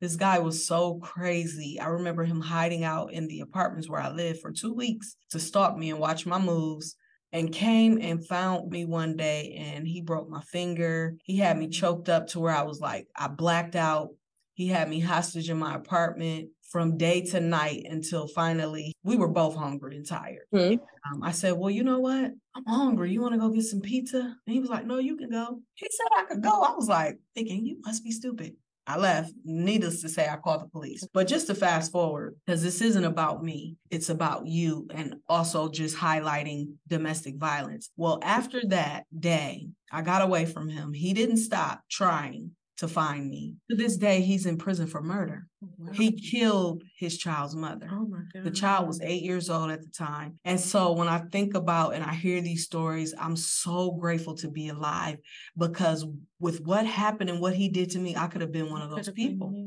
This 0.00 0.16
guy 0.16 0.38
was 0.38 0.66
so 0.66 0.98
crazy. 0.98 1.80
I 1.80 1.86
remember 1.88 2.24
him 2.24 2.40
hiding 2.40 2.84
out 2.84 3.12
in 3.12 3.26
the 3.26 3.40
apartments 3.40 3.88
where 3.88 4.00
I 4.00 4.10
lived 4.10 4.40
for 4.40 4.52
two 4.52 4.74
weeks 4.74 5.16
to 5.30 5.40
stalk 5.40 5.76
me 5.76 5.90
and 5.90 5.98
watch 5.98 6.26
my 6.26 6.38
moves 6.38 6.94
and 7.32 7.52
came 7.52 7.98
and 8.00 8.24
found 8.24 8.70
me 8.70 8.84
one 8.84 9.16
day 9.16 9.54
and 9.58 9.88
he 9.88 10.00
broke 10.02 10.28
my 10.28 10.40
finger. 10.42 11.16
He 11.24 11.38
had 11.38 11.58
me 11.58 11.68
choked 11.68 12.08
up 12.08 12.28
to 12.28 12.40
where 12.40 12.54
I 12.54 12.62
was 12.62 12.80
like, 12.80 13.08
I 13.16 13.28
blacked 13.28 13.76
out. 13.76 14.10
He 14.54 14.68
had 14.68 14.88
me 14.88 15.00
hostage 15.00 15.50
in 15.50 15.58
my 15.58 15.74
apartment 15.74 16.48
from 16.70 16.96
day 16.96 17.22
to 17.22 17.40
night 17.40 17.86
until 17.88 18.28
finally 18.28 18.92
we 19.02 19.16
were 19.16 19.28
both 19.28 19.56
hungry 19.56 19.96
and 19.96 20.06
tired. 20.06 20.46
Mm-hmm. 20.54 20.82
Um, 21.12 21.22
I 21.22 21.32
said, 21.32 21.54
Well, 21.54 21.70
you 21.70 21.84
know 21.84 22.00
what? 22.00 22.32
I'm 22.54 22.64
hungry. 22.66 23.12
You 23.12 23.20
want 23.20 23.34
to 23.34 23.40
go 23.40 23.48
get 23.48 23.64
some 23.64 23.80
pizza? 23.80 24.18
And 24.18 24.54
he 24.54 24.60
was 24.60 24.70
like, 24.70 24.86
No, 24.86 24.98
you 24.98 25.16
can 25.16 25.30
go. 25.30 25.60
He 25.74 25.88
said 25.90 26.06
I 26.16 26.24
could 26.24 26.42
go. 26.42 26.62
I 26.62 26.74
was 26.74 26.88
like, 26.88 27.18
thinking, 27.34 27.66
You 27.66 27.78
must 27.84 28.04
be 28.04 28.12
stupid. 28.12 28.54
I 28.88 28.96
left. 28.96 29.34
Needless 29.44 30.00
to 30.00 30.08
say, 30.08 30.26
I 30.26 30.36
called 30.36 30.62
the 30.62 30.68
police. 30.68 31.06
But 31.12 31.28
just 31.28 31.46
to 31.48 31.54
fast 31.54 31.92
forward, 31.92 32.36
because 32.46 32.62
this 32.62 32.80
isn't 32.80 33.04
about 33.04 33.44
me, 33.44 33.76
it's 33.90 34.08
about 34.08 34.46
you 34.46 34.88
and 34.94 35.16
also 35.28 35.68
just 35.68 35.94
highlighting 35.94 36.72
domestic 36.88 37.36
violence. 37.36 37.90
Well, 37.98 38.18
after 38.22 38.62
that 38.68 39.04
day, 39.16 39.68
I 39.92 40.00
got 40.00 40.22
away 40.22 40.46
from 40.46 40.70
him. 40.70 40.94
He 40.94 41.12
didn't 41.12 41.36
stop 41.36 41.82
trying 41.90 42.52
to 42.78 42.86
find 42.86 43.28
me. 43.28 43.56
To 43.70 43.76
this 43.76 43.96
day, 43.96 44.20
he's 44.20 44.46
in 44.46 44.56
prison 44.56 44.86
for 44.86 45.02
murder. 45.02 45.46
Oh, 45.62 45.68
wow. 45.78 45.92
He 45.92 46.12
killed 46.12 46.82
his 46.96 47.18
child's 47.18 47.56
mother. 47.56 47.88
Oh 47.90 48.06
my 48.06 48.20
God. 48.32 48.44
The 48.44 48.50
child 48.52 48.86
was 48.86 49.00
eight 49.02 49.22
years 49.22 49.50
old 49.50 49.70
at 49.70 49.82
the 49.82 49.88
time. 49.88 50.38
And 50.44 50.60
so 50.60 50.92
when 50.92 51.08
I 51.08 51.18
think 51.32 51.54
about 51.54 51.94
and 51.94 52.04
I 52.04 52.14
hear 52.14 52.40
these 52.40 52.64
stories, 52.64 53.14
I'm 53.18 53.34
so 53.34 53.90
grateful 53.90 54.36
to 54.36 54.48
be 54.48 54.68
alive 54.68 55.18
because 55.56 56.06
with 56.38 56.60
what 56.60 56.86
happened 56.86 57.30
and 57.30 57.40
what 57.40 57.54
he 57.54 57.68
did 57.68 57.90
to 57.90 57.98
me, 57.98 58.14
I 58.16 58.28
could 58.28 58.42
have 58.42 58.52
been 58.52 58.70
one 58.70 58.82
of 58.82 58.90
those 58.90 59.10
people. 59.10 59.48
Been, 59.48 59.66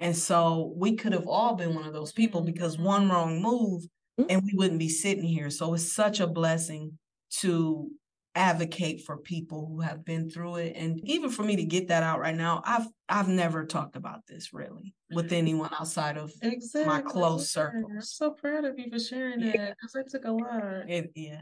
yeah. 0.00 0.06
And 0.06 0.16
so 0.16 0.72
we 0.76 0.96
could 0.96 1.12
have 1.12 1.26
all 1.26 1.54
been 1.54 1.74
one 1.74 1.86
of 1.86 1.92
those 1.92 2.12
people 2.12 2.40
because 2.40 2.74
mm-hmm. 2.74 2.86
one 2.86 3.08
wrong 3.08 3.40
move 3.40 3.84
mm-hmm. 4.18 4.24
and 4.30 4.42
we 4.42 4.54
wouldn't 4.54 4.80
be 4.80 4.88
sitting 4.88 5.24
here. 5.24 5.50
So 5.50 5.74
it's 5.74 5.92
such 5.92 6.18
a 6.18 6.26
blessing 6.26 6.98
to 7.40 7.88
advocate 8.34 9.00
for 9.00 9.16
people 9.16 9.66
who 9.66 9.80
have 9.80 10.04
been 10.04 10.30
through 10.30 10.56
it 10.56 10.74
and 10.76 11.00
even 11.08 11.30
for 11.30 11.42
me 11.42 11.56
to 11.56 11.64
get 11.64 11.88
that 11.88 12.02
out 12.02 12.20
right 12.20 12.36
now 12.36 12.62
i've 12.64 12.86
i've 13.08 13.28
never 13.28 13.64
talked 13.64 13.96
about 13.96 14.20
this 14.28 14.52
really 14.52 14.94
with 15.10 15.26
mm-hmm. 15.26 15.34
anyone 15.34 15.70
outside 15.80 16.16
of 16.16 16.30
exactly. 16.42 16.84
my 16.86 17.00
close 17.00 17.50
circles 17.50 17.84
i'm 17.90 18.00
so 18.00 18.30
proud 18.30 18.64
of 18.64 18.78
you 18.78 18.90
for 18.90 18.98
sharing 18.98 19.40
that 19.40 19.52
because 19.52 19.92
yeah. 19.94 20.00
it 20.00 20.10
took 20.10 20.24
a 20.24 20.30
lot 20.30 20.88
it, 20.88 21.10
yeah. 21.14 21.40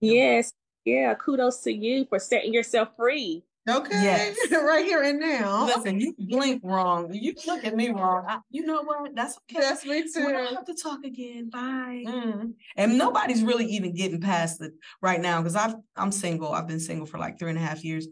Yes 0.00 0.52
yeah 0.84 1.14
kudos 1.14 1.60
to 1.62 1.72
you 1.72 2.06
for 2.08 2.18
setting 2.18 2.54
yourself 2.54 2.88
free 2.96 3.44
Okay. 3.68 4.02
Yes. 4.02 4.36
right 4.52 4.84
here 4.84 5.02
and 5.02 5.20
now. 5.20 5.66
Listen, 5.66 6.00
you 6.00 6.14
blink 6.18 6.62
wrong. 6.64 7.12
You 7.12 7.34
look 7.46 7.64
at 7.64 7.76
me 7.76 7.90
wrong. 7.90 8.24
I, 8.26 8.38
you 8.50 8.64
know 8.64 8.82
what? 8.82 9.14
That's 9.14 9.38
okay. 9.50 9.60
That's 9.60 9.84
me 9.84 10.02
too. 10.02 10.26
We 10.26 10.32
don't 10.32 10.54
have 10.54 10.64
to 10.64 10.74
talk 10.74 11.04
again. 11.04 11.50
Bye. 11.50 12.04
Mm. 12.06 12.54
And 12.76 12.98
nobody's 12.98 13.42
really 13.42 13.66
even 13.66 13.94
getting 13.94 14.20
past 14.20 14.62
it 14.62 14.72
right 15.02 15.20
now 15.20 15.40
because 15.40 15.56
I've 15.56 15.74
I'm 15.94 16.10
single. 16.10 16.52
I've 16.52 16.68
been 16.68 16.80
single 16.80 17.06
for 17.06 17.18
like 17.18 17.38
three 17.38 17.50
and 17.50 17.58
a 17.58 17.62
half 17.62 17.84
years. 17.84 18.08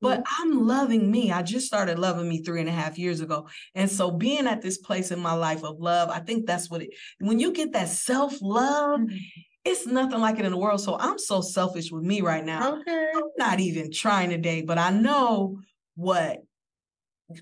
But 0.00 0.20
mm. 0.20 0.24
I'm 0.40 0.66
loving 0.66 1.10
me. 1.10 1.30
I 1.30 1.42
just 1.42 1.66
started 1.66 1.98
loving 1.98 2.28
me 2.28 2.42
three 2.42 2.60
and 2.60 2.68
a 2.68 2.72
half 2.72 2.98
years 2.98 3.20
ago. 3.20 3.48
And 3.74 3.90
so 3.90 4.10
being 4.10 4.46
at 4.46 4.62
this 4.62 4.78
place 4.78 5.10
in 5.10 5.20
my 5.20 5.34
life 5.34 5.62
of 5.62 5.78
love, 5.78 6.08
I 6.08 6.20
think 6.20 6.46
that's 6.46 6.70
what 6.70 6.82
it 6.82 6.90
when 7.18 7.38
you 7.38 7.52
get 7.52 7.72
that 7.72 7.88
self-love, 7.88 9.00
mm-hmm 9.00 9.16
it's 9.66 9.86
nothing 9.86 10.20
like 10.20 10.38
it 10.38 10.44
in 10.44 10.52
the 10.52 10.58
world. 10.58 10.80
So 10.80 10.96
I'm 10.98 11.18
so 11.18 11.40
selfish 11.40 11.90
with 11.90 12.04
me 12.04 12.20
right 12.20 12.44
now. 12.44 12.76
Okay. 12.76 13.08
I'm 13.14 13.30
not 13.36 13.58
even 13.60 13.90
trying 13.90 14.30
to 14.30 14.38
date, 14.38 14.66
but 14.66 14.78
I 14.78 14.90
know 14.90 15.58
what 15.96 16.42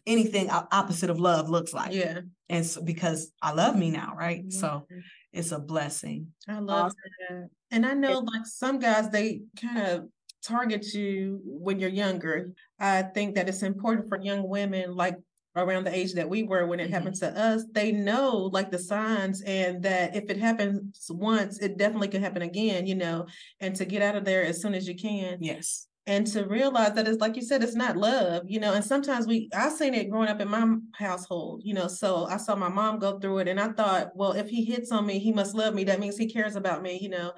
anything 0.06 0.48
opposite 0.50 1.10
of 1.10 1.20
love 1.20 1.50
looks 1.50 1.74
like. 1.74 1.92
Yeah. 1.92 2.20
And 2.48 2.64
so 2.64 2.82
because 2.82 3.30
I 3.42 3.52
love 3.52 3.76
me 3.76 3.90
now, 3.90 4.14
right? 4.16 4.40
Mm-hmm. 4.40 4.58
So 4.58 4.86
it's 5.32 5.52
a 5.52 5.58
blessing. 5.58 6.28
I 6.48 6.58
love 6.60 6.86
awesome. 6.86 6.96
that. 7.28 7.48
And 7.70 7.84
I 7.84 7.92
know 7.92 8.20
like 8.20 8.46
some 8.46 8.78
guys 8.78 9.10
they 9.10 9.42
kind 9.60 9.78
of 9.78 10.08
target 10.42 10.94
you 10.94 11.40
when 11.44 11.78
you're 11.78 11.90
younger. 11.90 12.54
I 12.80 13.02
think 13.02 13.34
that 13.34 13.48
it's 13.48 13.62
important 13.62 14.08
for 14.08 14.18
young 14.18 14.48
women 14.48 14.94
like 14.94 15.18
around 15.56 15.84
the 15.84 15.94
age 15.94 16.14
that 16.14 16.28
we 16.28 16.42
were 16.42 16.66
when 16.66 16.80
it 16.80 16.84
mm-hmm. 16.84 16.94
happened 16.94 17.16
to 17.16 17.28
us, 17.40 17.64
they 17.72 17.92
know 17.92 18.50
like 18.52 18.70
the 18.70 18.78
signs 18.78 19.42
and 19.42 19.82
that 19.82 20.16
if 20.16 20.24
it 20.28 20.36
happens 20.36 21.06
once, 21.10 21.58
it 21.60 21.78
definitely 21.78 22.08
could 22.08 22.22
happen 22.22 22.42
again, 22.42 22.86
you 22.86 22.94
know, 22.94 23.26
and 23.60 23.76
to 23.76 23.84
get 23.84 24.02
out 24.02 24.16
of 24.16 24.24
there 24.24 24.44
as 24.44 24.60
soon 24.60 24.74
as 24.74 24.88
you 24.88 24.96
can. 24.96 25.38
Yes. 25.40 25.86
And 26.06 26.26
to 26.28 26.44
realize 26.44 26.92
that 26.94 27.08
it's 27.08 27.20
like 27.20 27.34
you 27.34 27.40
said, 27.40 27.62
it's 27.62 27.74
not 27.74 27.96
love, 27.96 28.42
you 28.46 28.60
know, 28.60 28.74
and 28.74 28.84
sometimes 28.84 29.26
we 29.26 29.48
I 29.56 29.70
seen 29.70 29.94
it 29.94 30.10
growing 30.10 30.28
up 30.28 30.40
in 30.40 30.48
my 30.48 30.76
household, 30.94 31.62
you 31.64 31.72
know. 31.72 31.88
So 31.88 32.26
I 32.26 32.36
saw 32.36 32.54
my 32.54 32.68
mom 32.68 32.98
go 32.98 33.18
through 33.18 33.38
it 33.38 33.48
and 33.48 33.58
I 33.58 33.68
thought, 33.68 34.10
well, 34.14 34.32
if 34.32 34.48
he 34.48 34.64
hits 34.64 34.92
on 34.92 35.06
me, 35.06 35.18
he 35.18 35.32
must 35.32 35.54
love 35.54 35.74
me. 35.74 35.84
That 35.84 36.00
means 36.00 36.18
he 36.18 36.30
cares 36.30 36.56
about 36.56 36.82
me, 36.82 36.98
you 37.00 37.08
know. 37.08 37.32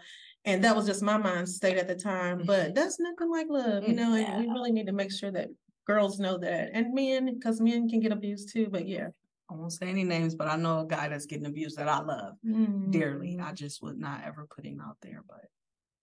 And 0.44 0.64
that 0.64 0.74
was 0.74 0.86
just 0.86 1.02
my 1.02 1.16
mind 1.16 1.48
state 1.48 1.76
at 1.76 1.86
the 1.86 1.94
time. 1.94 2.42
But 2.44 2.66
mm-hmm. 2.66 2.74
that's 2.74 2.98
nothing 2.98 3.30
like 3.30 3.46
love, 3.48 3.86
you 3.86 3.94
know, 3.94 4.14
and 4.14 4.40
we 4.40 4.52
really 4.52 4.72
need 4.72 4.86
to 4.86 4.92
make 4.92 5.12
sure 5.12 5.30
that 5.30 5.48
girls 5.86 6.18
know 6.18 6.36
that, 6.38 6.70
and 6.72 6.94
men, 6.94 7.34
because 7.34 7.60
men 7.60 7.88
can 7.88 8.00
get 8.00 8.12
abused 8.12 8.52
too. 8.52 8.68
But 8.70 8.86
yeah, 8.86 9.08
I 9.50 9.54
won't 9.54 9.72
say 9.72 9.88
any 9.88 10.04
names, 10.04 10.34
but 10.34 10.48
I 10.48 10.56
know 10.56 10.80
a 10.80 10.86
guy 10.86 11.08
that's 11.08 11.26
getting 11.26 11.46
abused 11.46 11.78
that 11.78 11.88
I 11.88 12.00
love 12.00 12.34
mm-hmm. 12.46 12.90
dearly. 12.90 13.38
I 13.40 13.52
just 13.52 13.82
would 13.82 13.98
not 13.98 14.22
ever 14.24 14.46
put 14.54 14.66
him 14.66 14.80
out 14.80 14.96
there, 15.02 15.22
but. 15.26 15.46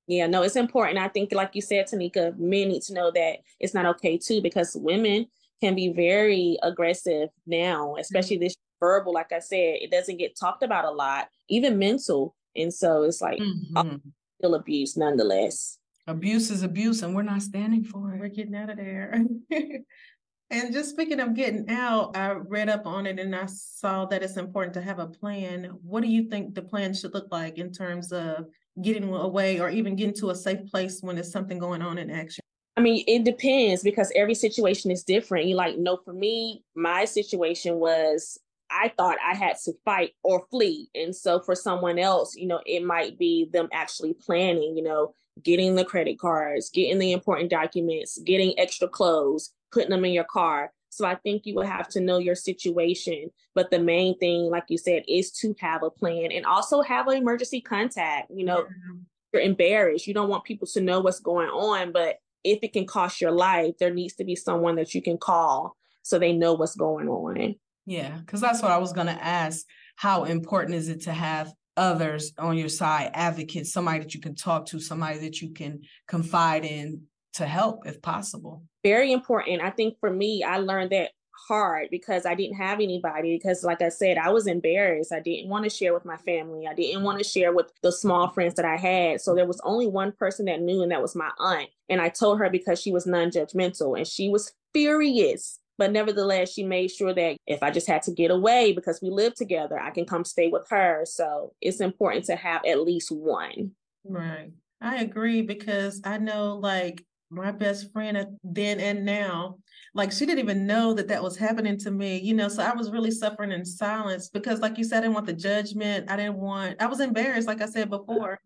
Yeah, 0.06 0.28
no, 0.28 0.42
it's 0.42 0.58
important. 0.58 0.98
I 0.98 1.08
think, 1.08 1.32
like 1.32 1.56
you 1.56 1.62
said, 1.62 1.88
Tanika, 1.88 2.38
men 2.38 2.68
need 2.68 2.82
to 2.84 2.94
know 2.94 3.10
that 3.12 3.38
it's 3.62 3.74
not 3.74 3.86
okay 3.86 4.18
too, 4.18 4.42
because 4.42 4.76
women 4.76 5.28
can 5.62 5.76
be 5.76 5.94
very 5.94 6.58
aggressive 6.62 7.30
now, 7.48 7.96
especially 7.98 8.38
this 8.38 8.54
verbal. 8.82 9.14
Like 9.14 9.32
I 9.32 9.40
said, 9.40 9.78
it 9.82 9.92
doesn't 9.92 10.18
get 10.18 10.38
talked 10.38 10.62
about 10.62 10.84
a 10.84 10.92
lot, 10.92 11.30
even 11.48 11.80
mental, 11.80 12.36
and 12.54 12.74
so 12.74 13.04
it's 13.04 13.22
like 13.22 13.40
mm-hmm. 13.40 13.96
still 14.40 14.56
abuse 14.56 14.98
nonetheless. 14.98 15.78
Abuse 16.08 16.52
is 16.52 16.64
abuse, 16.64 17.02
and 17.02 17.16
we're 17.16 17.24
not 17.24 17.42
standing 17.42 17.84
for 17.84 18.14
it. 18.14 18.20
We're 18.20 18.28
getting 18.28 18.56
out 18.56 18.70
of 18.70 18.78
there. 18.78 19.24
and 20.50 20.74
just 20.74 20.90
speaking 20.90 21.22
of 21.22 21.34
getting 21.34 21.70
out, 21.70 22.18
I 22.18 22.32
read 22.32 22.68
up 22.70 22.86
on 22.86 23.06
it 23.06 23.20
and 23.20 23.34
I 23.34 23.46
saw 23.46 24.06
that 24.08 24.22
it's 24.22 24.36
important 24.36 24.74
to 24.74 24.82
have 24.82 25.00
a 25.00 25.08
plan. 25.08 25.66
What 25.82 26.04
do 26.04 26.10
you 26.10 26.30
think 26.30 26.56
the 26.56 26.62
plan 26.62 26.94
should 26.94 27.14
look 27.14 27.28
like 27.32 27.58
in 27.58 27.72
terms 27.72 28.12
of 28.12 28.48
getting 28.82 29.04
away 29.14 29.60
or 29.62 29.70
even 29.70 29.96
getting 29.96 30.16
to 30.16 30.32
a 30.32 30.36
safe 30.36 30.66
place 30.70 31.00
when 31.02 31.16
there's 31.16 31.32
something 31.32 31.58
going 31.58 31.82
on 31.82 31.98
in 31.98 32.10
action? 32.10 32.44
I 32.76 32.82
mean, 32.82 33.04
it 33.08 33.24
depends 33.24 33.84
because 33.84 34.12
every 34.16 34.36
situation 34.36 34.92
is 34.92 35.04
different. 35.04 35.46
You 35.46 35.56
like, 35.56 35.78
no, 35.78 36.00
for 36.04 36.14
me, 36.14 36.64
my 36.76 37.06
situation 37.06 37.76
was 37.76 38.40
I 38.70 38.92
thought 38.98 39.18
I 39.24 39.36
had 39.36 39.58
to 39.66 39.74
fight 39.86 40.14
or 40.24 40.46
flee. 40.50 40.90
And 40.96 41.16
so 41.16 41.40
for 41.40 41.56
someone 41.56 42.00
else, 42.00 42.36
you 42.36 42.48
know, 42.48 42.60
it 42.66 42.84
might 42.84 43.20
be 43.20 43.48
them 43.54 43.70
actually 43.72 44.14
planning, 44.14 44.76
you 44.76 44.84
know, 44.84 45.14
getting 45.42 45.76
the 45.76 45.86
credit 45.86 46.20
cards, 46.20 46.70
getting 46.70 47.00
the 47.00 47.12
important 47.12 47.50
documents, 47.50 48.20
getting 48.26 48.58
extra 48.60 48.88
clothes, 48.88 49.52
putting 49.72 49.90
them 49.90 50.06
in 50.06 50.14
your 50.14 50.26
car. 50.26 50.72
So 50.90 51.08
I 51.08 51.16
think 51.16 51.46
you 51.46 51.56
would 51.56 51.66
have 51.66 51.88
to 51.90 52.00
know 52.00 52.20
your 52.20 52.36
situation. 52.36 53.32
But 53.56 53.72
the 53.72 53.80
main 53.80 54.18
thing, 54.20 54.52
like 54.52 54.66
you 54.68 54.78
said, 54.78 55.04
is 55.08 55.32
to 55.40 55.56
have 55.60 55.82
a 55.82 55.90
plan 55.90 56.32
and 56.32 56.46
also 56.46 56.82
have 56.82 57.08
an 57.08 57.18
emergency 57.18 57.62
contact. 57.62 58.30
You 58.34 58.46
know, 58.46 58.64
mm-hmm. 58.64 59.00
you're 59.34 59.42
embarrassed. 59.42 60.06
You 60.06 60.14
don't 60.14 60.30
want 60.30 60.44
people 60.44 60.68
to 60.68 60.82
know 60.82 61.00
what's 61.00 61.20
going 61.20 61.50
on. 61.50 61.92
But 61.92 62.18
if 62.44 62.60
it 62.62 62.74
can 62.74 62.86
cost 62.86 63.22
your 63.22 63.32
life, 63.32 63.76
there 63.80 63.94
needs 63.94 64.14
to 64.16 64.24
be 64.24 64.36
someone 64.36 64.76
that 64.76 64.94
you 64.94 65.02
can 65.02 65.18
call 65.18 65.76
so 66.04 66.20
they 66.20 66.34
know 66.34 66.54
what's 66.54 66.76
going 66.76 67.08
on. 67.08 67.56
Yeah, 67.86 68.18
because 68.18 68.40
that's 68.40 68.62
what 68.62 68.72
I 68.72 68.78
was 68.78 68.94
going 68.94 69.08
to 69.08 69.24
ask. 69.24 69.66
How 69.96 70.26
important 70.26 70.76
is 70.76 70.90
it 70.90 71.02
to 71.04 71.12
have 71.12 71.52
others 71.78 72.34
on 72.38 72.58
your 72.58 72.70
side, 72.70 73.12
advocates, 73.14 73.72
somebody 73.72 74.00
that 74.00 74.14
you 74.14 74.22
can 74.22 74.36
talk 74.36 74.66
to, 74.68 74.80
somebody 74.80 75.20
that 75.20 75.42
you 75.42 75.54
can 75.54 75.82
confide 76.08 76.66
in 76.66 77.04
to 77.34 77.46
help 77.46 77.88
if 77.88 78.02
possible. 78.02 78.64
Very 78.84 79.12
important. 79.12 79.62
I 79.62 79.72
think 79.72 79.98
for 80.00 80.10
me, 80.10 80.44
I 80.44 80.58
learned 80.58 80.92
that 80.92 81.12
hard 81.48 81.90
because 81.92 82.26
I 82.26 82.36
didn't 82.36 82.58
have 82.58 82.80
anybody. 82.80 83.36
Because, 83.36 83.64
like 83.64 83.82
I 83.82 83.90
said, 83.90 84.18
I 84.18 84.30
was 84.30 84.48
embarrassed. 84.48 85.12
I 85.12 85.20
didn't 85.20 85.50
want 85.50 85.64
to 85.64 85.70
share 85.70 85.94
with 85.94 86.06
my 86.06 86.18
family. 86.18 86.68
I 86.68 86.74
didn't 86.74 87.04
want 87.04 87.18
to 87.18 87.24
share 87.24 87.54
with 87.54 87.72
the 87.82 87.92
small 87.92 88.30
friends 88.30 88.56
that 88.56 88.66
I 88.66 88.78
had. 88.78 89.22
So 89.22 89.36
there 89.36 89.48
was 89.48 89.62
only 89.64 89.88
one 89.88 90.12
person 90.12 90.46
that 90.46 90.62
knew, 90.62 90.84
and 90.84 90.92
that 90.92 91.02
was 91.02 91.16
my 91.16 91.32
aunt. 91.40 91.70
And 91.90 92.02
I 92.02 92.10
told 92.10 92.40
her 92.40 92.50
because 92.50 92.82
she 92.82 92.92
was 92.92 93.06
non 93.06 93.30
judgmental 93.30 93.98
and 93.98 94.08
she 94.08 94.30
was 94.30 94.54
furious 94.74 95.60
but 95.78 95.92
nevertheless, 95.92 96.52
she 96.52 96.64
made 96.64 96.92
sure 96.92 97.14
that 97.14 97.38
if 97.48 97.64
I 97.64 97.72
just 97.72 97.88
had 97.88 98.04
to 98.04 98.12
get 98.12 98.32
away 98.32 98.74
because 98.74 99.00
we 99.02 99.10
live 99.10 99.34
together, 99.36 99.80
I 99.80 99.92
can 99.92 100.06
come 100.06 100.24
stay 100.24 100.50
with 100.50 100.68
her. 100.70 101.04
So 101.06 101.54
it's 101.62 101.82
important 101.82 102.26
to 102.26 102.36
have 102.36 102.62
at 102.66 102.82
least 102.82 103.12
one. 103.12 103.72
Right. 104.04 104.52
I 104.82 104.98
agree 104.98 105.42
because 105.42 106.02
I 106.04 106.18
know 106.18 106.58
like 106.58 107.04
my 107.30 107.52
best 107.52 107.92
friend 107.92 108.38
then 108.44 108.80
and 108.80 109.06
now, 109.06 109.58
like 109.96 110.12
she 110.12 110.26
didn't 110.26 110.40
even 110.40 110.68
know 110.68 110.94
that 110.94 111.08
that 111.08 111.24
was 111.24 111.38
happening 111.38 111.78
to 111.80 111.90
me, 111.90 112.20
you 112.20 112.34
know. 112.34 112.48
So 112.48 112.62
I 112.62 112.76
was 112.76 112.92
really 112.92 113.12
suffering 113.12 113.52
in 113.52 113.66
silence 113.66 114.30
because, 114.30 114.60
like 114.60 114.78
you 114.78 114.84
said, 114.84 115.00
I 115.00 115.02
didn't 115.02 115.16
want 115.16 115.26
the 115.26 115.34
judgment. 115.34 116.12
I 116.12 116.18
didn't 116.18 116.38
want, 116.38 116.82
I 116.82 116.86
was 116.86 117.00
embarrassed, 117.00 117.48
like 117.48 117.62
I 117.62 117.66
said 117.66 117.90
before. 117.90 118.40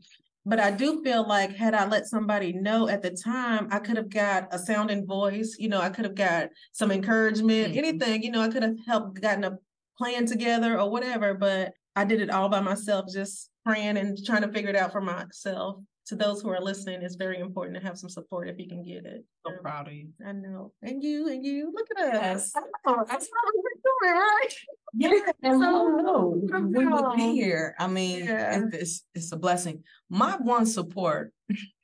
But 0.47 0.61
I 0.61 0.71
do 0.71 1.03
feel 1.03 1.27
like 1.27 1.53
had 1.55 1.73
I 1.73 1.85
let 1.85 2.05
somebody 2.05 2.53
know 2.53 2.87
at 2.87 3.01
the 3.01 3.11
time, 3.11 3.67
I 3.69 3.79
could 3.79 3.97
have 3.97 4.09
got 4.09 4.47
a 4.51 4.57
sounding 4.57 5.05
voice, 5.05 5.57
you 5.59 5.67
know, 5.67 5.81
I 5.81 5.89
could 5.89 6.05
have 6.05 6.15
got 6.15 6.49
some 6.71 6.89
encouragement, 6.89 7.69
mm-hmm. 7.69 7.77
anything, 7.77 8.23
you 8.23 8.31
know, 8.31 8.41
I 8.41 8.47
could 8.47 8.63
have 8.63 8.77
helped 8.87 9.21
gotten 9.21 9.43
a 9.43 9.57
plan 9.97 10.25
together 10.25 10.79
or 10.79 10.89
whatever. 10.89 11.33
But 11.33 11.73
I 11.97 12.05
did 12.05 12.21
it 12.21 12.29
all 12.29 12.47
by 12.47 12.61
myself, 12.61 13.05
just 13.11 13.49
praying 13.65 13.97
and 13.97 14.17
trying 14.25 14.43
to 14.43 14.51
figure 14.51 14.69
it 14.69 14.77
out 14.77 14.93
for 14.93 15.01
myself 15.01 15.79
to 16.07 16.15
those 16.15 16.41
who 16.41 16.49
are 16.49 16.61
listening, 16.61 17.01
it's 17.01 17.15
very 17.15 17.39
important 17.39 17.77
to 17.77 17.83
have 17.85 17.97
some 17.97 18.09
support 18.09 18.47
if 18.47 18.57
you 18.57 18.67
can 18.67 18.81
get 18.81 19.05
it. 19.05 19.25
So 19.45 19.53
proud 19.61 19.87
of 19.87 19.93
you. 19.93 20.07
I 20.25 20.31
know. 20.31 20.71
And 20.81 21.03
you, 21.03 21.27
and 21.27 21.45
you, 21.45 21.71
look 21.73 21.87
at 21.97 22.15
us. 22.15 22.53
Yes. 22.55 22.65
Oh, 22.85 23.03
that's 23.07 23.27
how 23.27 23.56
right? 24.03 24.47
Yeah, 24.93 25.11
and 25.43 25.61
so, 25.61 26.39
we 26.61 26.87
would 26.87 27.15
be 27.15 27.33
here. 27.33 27.75
I 27.79 27.87
mean, 27.87 28.25
yeah. 28.25 28.63
it's, 28.73 29.03
it's 29.13 29.31
a 29.31 29.37
blessing. 29.37 29.83
My 30.09 30.37
one 30.37 30.65
support, 30.65 31.33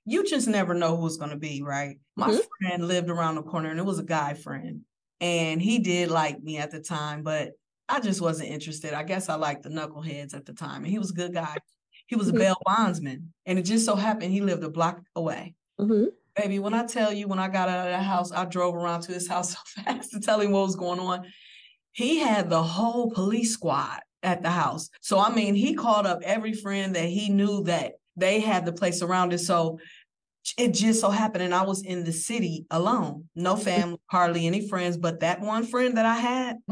you 0.06 0.24
just 0.26 0.48
never 0.48 0.74
know 0.74 0.98
who's 0.98 1.18
going 1.18 1.30
to 1.30 1.38
be, 1.38 1.62
right? 1.62 2.00
My 2.16 2.30
mm-hmm. 2.30 2.40
friend 2.60 2.88
lived 2.88 3.10
around 3.10 3.36
the 3.36 3.44
corner 3.44 3.70
and 3.70 3.80
it 3.80 3.86
was 3.86 4.00
a 4.00 4.04
guy 4.04 4.34
friend. 4.34 4.82
And 5.22 5.62
he 5.62 5.80
did 5.80 6.12
like 6.12 6.42
me 6.42 6.58
at 6.58 6.72
the 6.72 6.80
time, 6.80 7.24
but 7.24 7.52
I 7.88 8.00
just 8.00 8.22
wasn't 8.22 8.50
interested. 8.50 8.94
I 8.94 9.04
guess 9.04 9.30
I 9.30 9.36
liked 9.36 9.64
the 9.64 9.70
knuckleheads 9.70 10.34
at 10.34 10.46
the 10.46 10.54
time. 10.54 10.84
And 10.84 10.92
he 10.92 11.00
was 11.00 11.12
a 11.12 11.16
good 11.16 11.34
guy. 11.34 11.56
He 12.08 12.16
was 12.16 12.28
a 12.28 12.32
mm-hmm. 12.32 12.40
bail 12.40 12.58
bondsman, 12.66 13.34
and 13.46 13.58
it 13.58 13.64
just 13.64 13.86
so 13.86 13.96
happened 13.96 14.32
he 14.32 14.42
lived 14.42 14.64
a 14.64 14.70
block 14.70 15.02
away. 15.16 15.56
Mm-hmm. 15.80 16.06
Baby, 16.36 16.60
when 16.60 16.74
I 16.74 16.86
tell 16.86 17.14
you, 17.14 17.28
when 17.28 17.40
I 17.40 17.48
got 17.48 17.70
out 17.70 17.88
of 17.88 17.92
that 17.92 18.04
house, 18.04 18.32
I 18.32 18.46
drove 18.46 18.76
around 18.76 19.02
to 19.04 19.14
his 19.14 19.28
house 19.28 19.52
so 19.76 19.82
fast 19.84 20.12
to 20.12 20.20
tell 20.20 20.42
him 20.42 20.52
what 20.52 20.66
was 20.66 20.76
going 20.76 21.00
on. 21.00 21.26
He 21.94 22.20
had 22.20 22.50
the 22.50 22.64
whole 22.64 23.12
police 23.12 23.54
squad 23.54 24.02
at 24.22 24.44
the 24.44 24.50
house. 24.50 24.90
So, 25.02 25.20
I 25.20 25.34
mean, 25.34 25.56
he 25.56 25.74
called 25.74 26.06
up 26.06 26.22
every 26.24 26.54
friend 26.54 26.96
that 26.96 27.06
he 27.06 27.30
knew 27.30 27.64
that 27.64 27.94
they 28.16 28.40
had 28.40 28.66
the 28.66 28.74
place 28.74 29.02
around 29.02 29.34
it. 29.34 29.40
So 29.40 29.80
it 30.58 30.74
just 30.74 31.00
so 31.00 31.10
happened 31.10 31.44
and 31.44 31.54
i 31.54 31.62
was 31.62 31.84
in 31.84 32.04
the 32.04 32.12
city 32.12 32.66
alone 32.70 33.24
no 33.36 33.56
family 33.56 33.98
hardly 34.08 34.46
any 34.46 34.68
friends 34.68 34.98
but 34.98 35.22
that 35.22 35.40
one 35.40 35.66
friend 35.66 35.98
that 35.98 36.06
i 36.06 36.16
had 36.16 36.58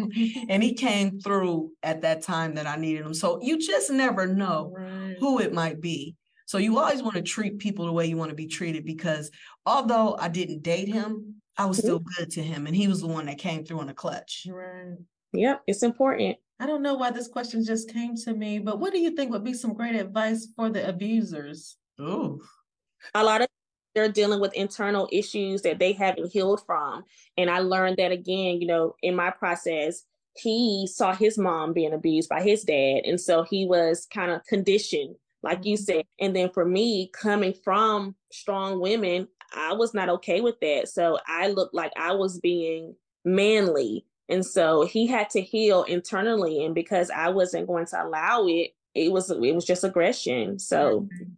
and 0.50 0.62
he 0.62 0.74
came 0.74 1.20
through 1.20 1.72
at 1.82 2.01
that 2.01 2.22
time 2.22 2.56
that 2.56 2.68
i 2.68 2.75
needed 2.75 3.06
him 3.06 3.13
so 3.13 3.40
you 3.42 3.58
just 3.58 3.90
never 3.90 4.28
know 4.28 4.74
right. 4.78 5.16
who 5.20 5.40
it 5.40 5.54
might 5.54 5.80
be 5.80 6.16
so 6.46 6.58
you 6.58 6.78
always 6.78 7.01
want 7.01 7.16
to 7.16 7.22
treat 7.22 7.60
people 7.60 7.86
the 7.86 7.94
way 7.94 8.06
you 8.06 8.18
want 8.18 8.30
to 8.30 8.36
be 8.36 8.48
treated 8.48 8.86
because 8.86 9.32
although 9.66 10.18
i 10.20 10.28
didn't 10.28 10.63
date 10.63 10.90
him 10.90 11.41
i 11.58 11.65
was 11.65 11.77
mm-hmm. 11.77 11.88
still 11.88 12.03
good 12.17 12.29
to 12.29 12.41
him 12.41 12.67
and 12.67 12.75
he 12.75 12.88
was 12.88 13.01
the 13.01 13.08
one 13.08 13.25
that 13.25 13.38
came 13.38 13.63
through 13.63 13.81
in 13.81 13.89
a 13.89 13.93
clutch 13.93 14.48
right 14.50 14.98
yep 15.34 15.62
it's 15.67 15.84
important 15.84 16.38
I 16.62 16.67
don't 16.67 16.84
know 16.84 16.93
why 16.93 17.10
this 17.10 17.27
question 17.27 17.65
just 17.65 17.91
came 17.91 18.15
to 18.17 18.36
me, 18.36 18.60
but 18.60 18.79
what 18.79 18.93
do 18.93 19.00
you 19.00 19.15
think 19.15 19.31
would 19.31 19.43
be 19.43 19.55
some 19.55 19.74
great 19.74 19.96
advice 19.96 20.48
for 20.55 20.70
the 20.70 20.88
abusers? 20.88 21.75
Ooh. 22.00 22.39
A 23.15 23.24
lot 23.24 23.41
of 23.41 23.48
they're 23.96 24.10
dealing 24.10 24.39
with 24.39 24.53
internal 24.53 25.10
issues 25.12 25.63
that 25.63 25.79
they 25.79 25.91
haven't 25.91 26.31
healed 26.31 26.63
from. 26.65 27.03
And 27.36 27.50
I 27.50 27.60
learned 27.60 27.98
that 27.98 28.12
again, 28.12 28.62
you 28.62 28.67
know, 28.67 28.96
in 29.01 29.15
my 29.15 29.31
process, 29.31 30.03
he 30.38 30.88
saw 30.89 31.13
his 31.13 31.38
mom 31.38 31.74
being 31.74 31.93
abused 31.93 32.29
by 32.29 32.41
his 32.41 32.63
dad. 32.63 33.01
And 33.05 33.20
so 33.20 33.43
he 33.43 33.65
was 33.65 34.08
kind 34.13 34.31
of 34.31 34.46
conditioned, 34.46 35.15
like 35.43 35.65
you 35.65 35.75
mm-hmm. 35.77 35.84
said. 35.84 36.05
And 36.20 36.36
then 36.36 36.51
for 36.53 36.63
me, 36.63 37.10
coming 37.13 37.53
from 37.53 38.15
strong 38.31 38.79
women, 38.79 39.27
I 39.53 39.74
was 39.74 39.93
not 39.93 40.10
okay 40.10 40.41
with 40.41 40.60
that. 40.62 40.88
So 40.88 41.20
I 41.27 41.48
looked 41.48 41.74
like 41.74 41.91
I 41.98 42.13
was 42.13 42.39
being 42.39 42.96
manly. 43.25 44.05
And 44.29 44.46
so 44.46 44.86
he 44.86 45.08
had 45.08 45.29
to 45.31 45.41
heal 45.41 45.84
internally. 45.84 46.63
And 46.63 46.74
because 46.74 47.10
I 47.10 47.29
wasn't 47.29 47.67
going 47.67 47.86
to 47.88 48.03
allow 48.03 48.48
it, 48.48 48.72
it 48.93 49.12
was 49.12 49.29
it 49.29 49.55
was 49.55 49.65
just 49.65 49.84
aggression. 49.84 50.60
So 50.60 51.01
mm-hmm 51.01 51.31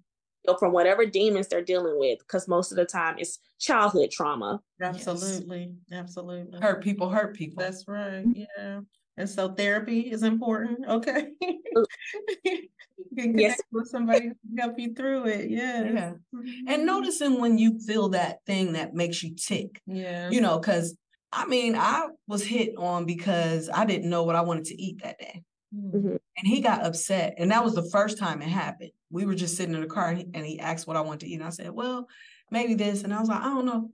from 0.60 0.74
whatever 0.74 1.06
demons 1.06 1.48
they're 1.48 1.64
dealing 1.64 1.98
with 1.98 2.20
because 2.20 2.48
most 2.48 2.72
of 2.72 2.78
the 2.78 2.86
time 2.86 3.16
it's 3.18 3.40
childhood 3.60 4.12
trauma 4.12 4.60
absolutely 4.82 5.74
yes. 5.88 6.00
absolutely 6.00 6.60
hurt 6.60 6.84
people 6.84 7.10
hurt 7.10 7.36
people 7.36 7.62
that's 7.62 7.88
right 7.88 8.26
yeah 8.36 8.80
and 9.18 9.30
so 9.30 9.50
therapy 9.54 10.12
is 10.12 10.24
important 10.24 10.80
okay 10.88 11.30
you 13.16 13.24
can 13.24 13.38
yes. 13.38 13.60
with 13.72 13.88
somebody 13.88 14.30
to 14.30 14.36
help 14.58 14.78
you 14.78 14.94
through 14.94 15.26
it 15.26 15.50
yeah 15.50 15.84
yeah 15.84 16.12
mm-hmm. 16.34 16.68
and 16.68 16.86
noticing 16.86 17.40
when 17.40 17.58
you 17.58 17.80
feel 17.80 18.10
that 18.10 18.40
thing 18.46 18.74
that 18.74 18.94
makes 18.94 19.24
you 19.24 19.36
tick 19.36 19.82
yeah 19.86 20.30
you 20.30 20.42
know 20.42 20.60
because 20.60 20.98
i 21.32 21.46
mean 21.46 21.76
i 21.76 22.08
was 22.28 22.44
hit 22.44 22.74
on 22.78 23.06
because 23.06 23.70
i 23.74 23.86
didn't 23.86 24.10
know 24.10 24.24
what 24.24 24.36
i 24.36 24.42
wanted 24.42 24.66
to 24.66 24.82
eat 24.82 25.02
that 25.04 25.20
day 25.20 25.44
mm-hmm. 25.76 26.08
and 26.08 26.48
he 26.48 26.62
got 26.62 26.86
upset 26.86 27.36
and 27.38 27.52
that 27.52 27.64
was 27.64 27.76
the 27.76 27.90
first 27.92 28.18
time 28.18 28.42
it 28.42 28.50
happened 28.50 28.92
we 29.14 29.26
were 29.26 29.36
just 29.36 29.56
sitting 29.56 29.76
in 29.76 29.82
the 29.82 29.88
car 29.88 30.10
and 30.10 30.18
he, 30.18 30.28
and 30.34 30.46
he 30.46 30.60
asked 30.60 30.88
what 30.88 30.98
I 30.98 31.02
wanted 31.02 31.22
to 31.22 31.28
eat. 31.28 31.36
And 31.36 31.44
I 31.44 31.52
said, 31.52 31.70
well, 31.70 32.08
maybe 32.50 32.74
this. 32.74 33.04
And 33.04 33.14
I 33.14 33.20
was 33.20 33.30
like, 33.30 33.42
I 33.42 33.46
don't 33.46 33.66
know. 33.66 33.92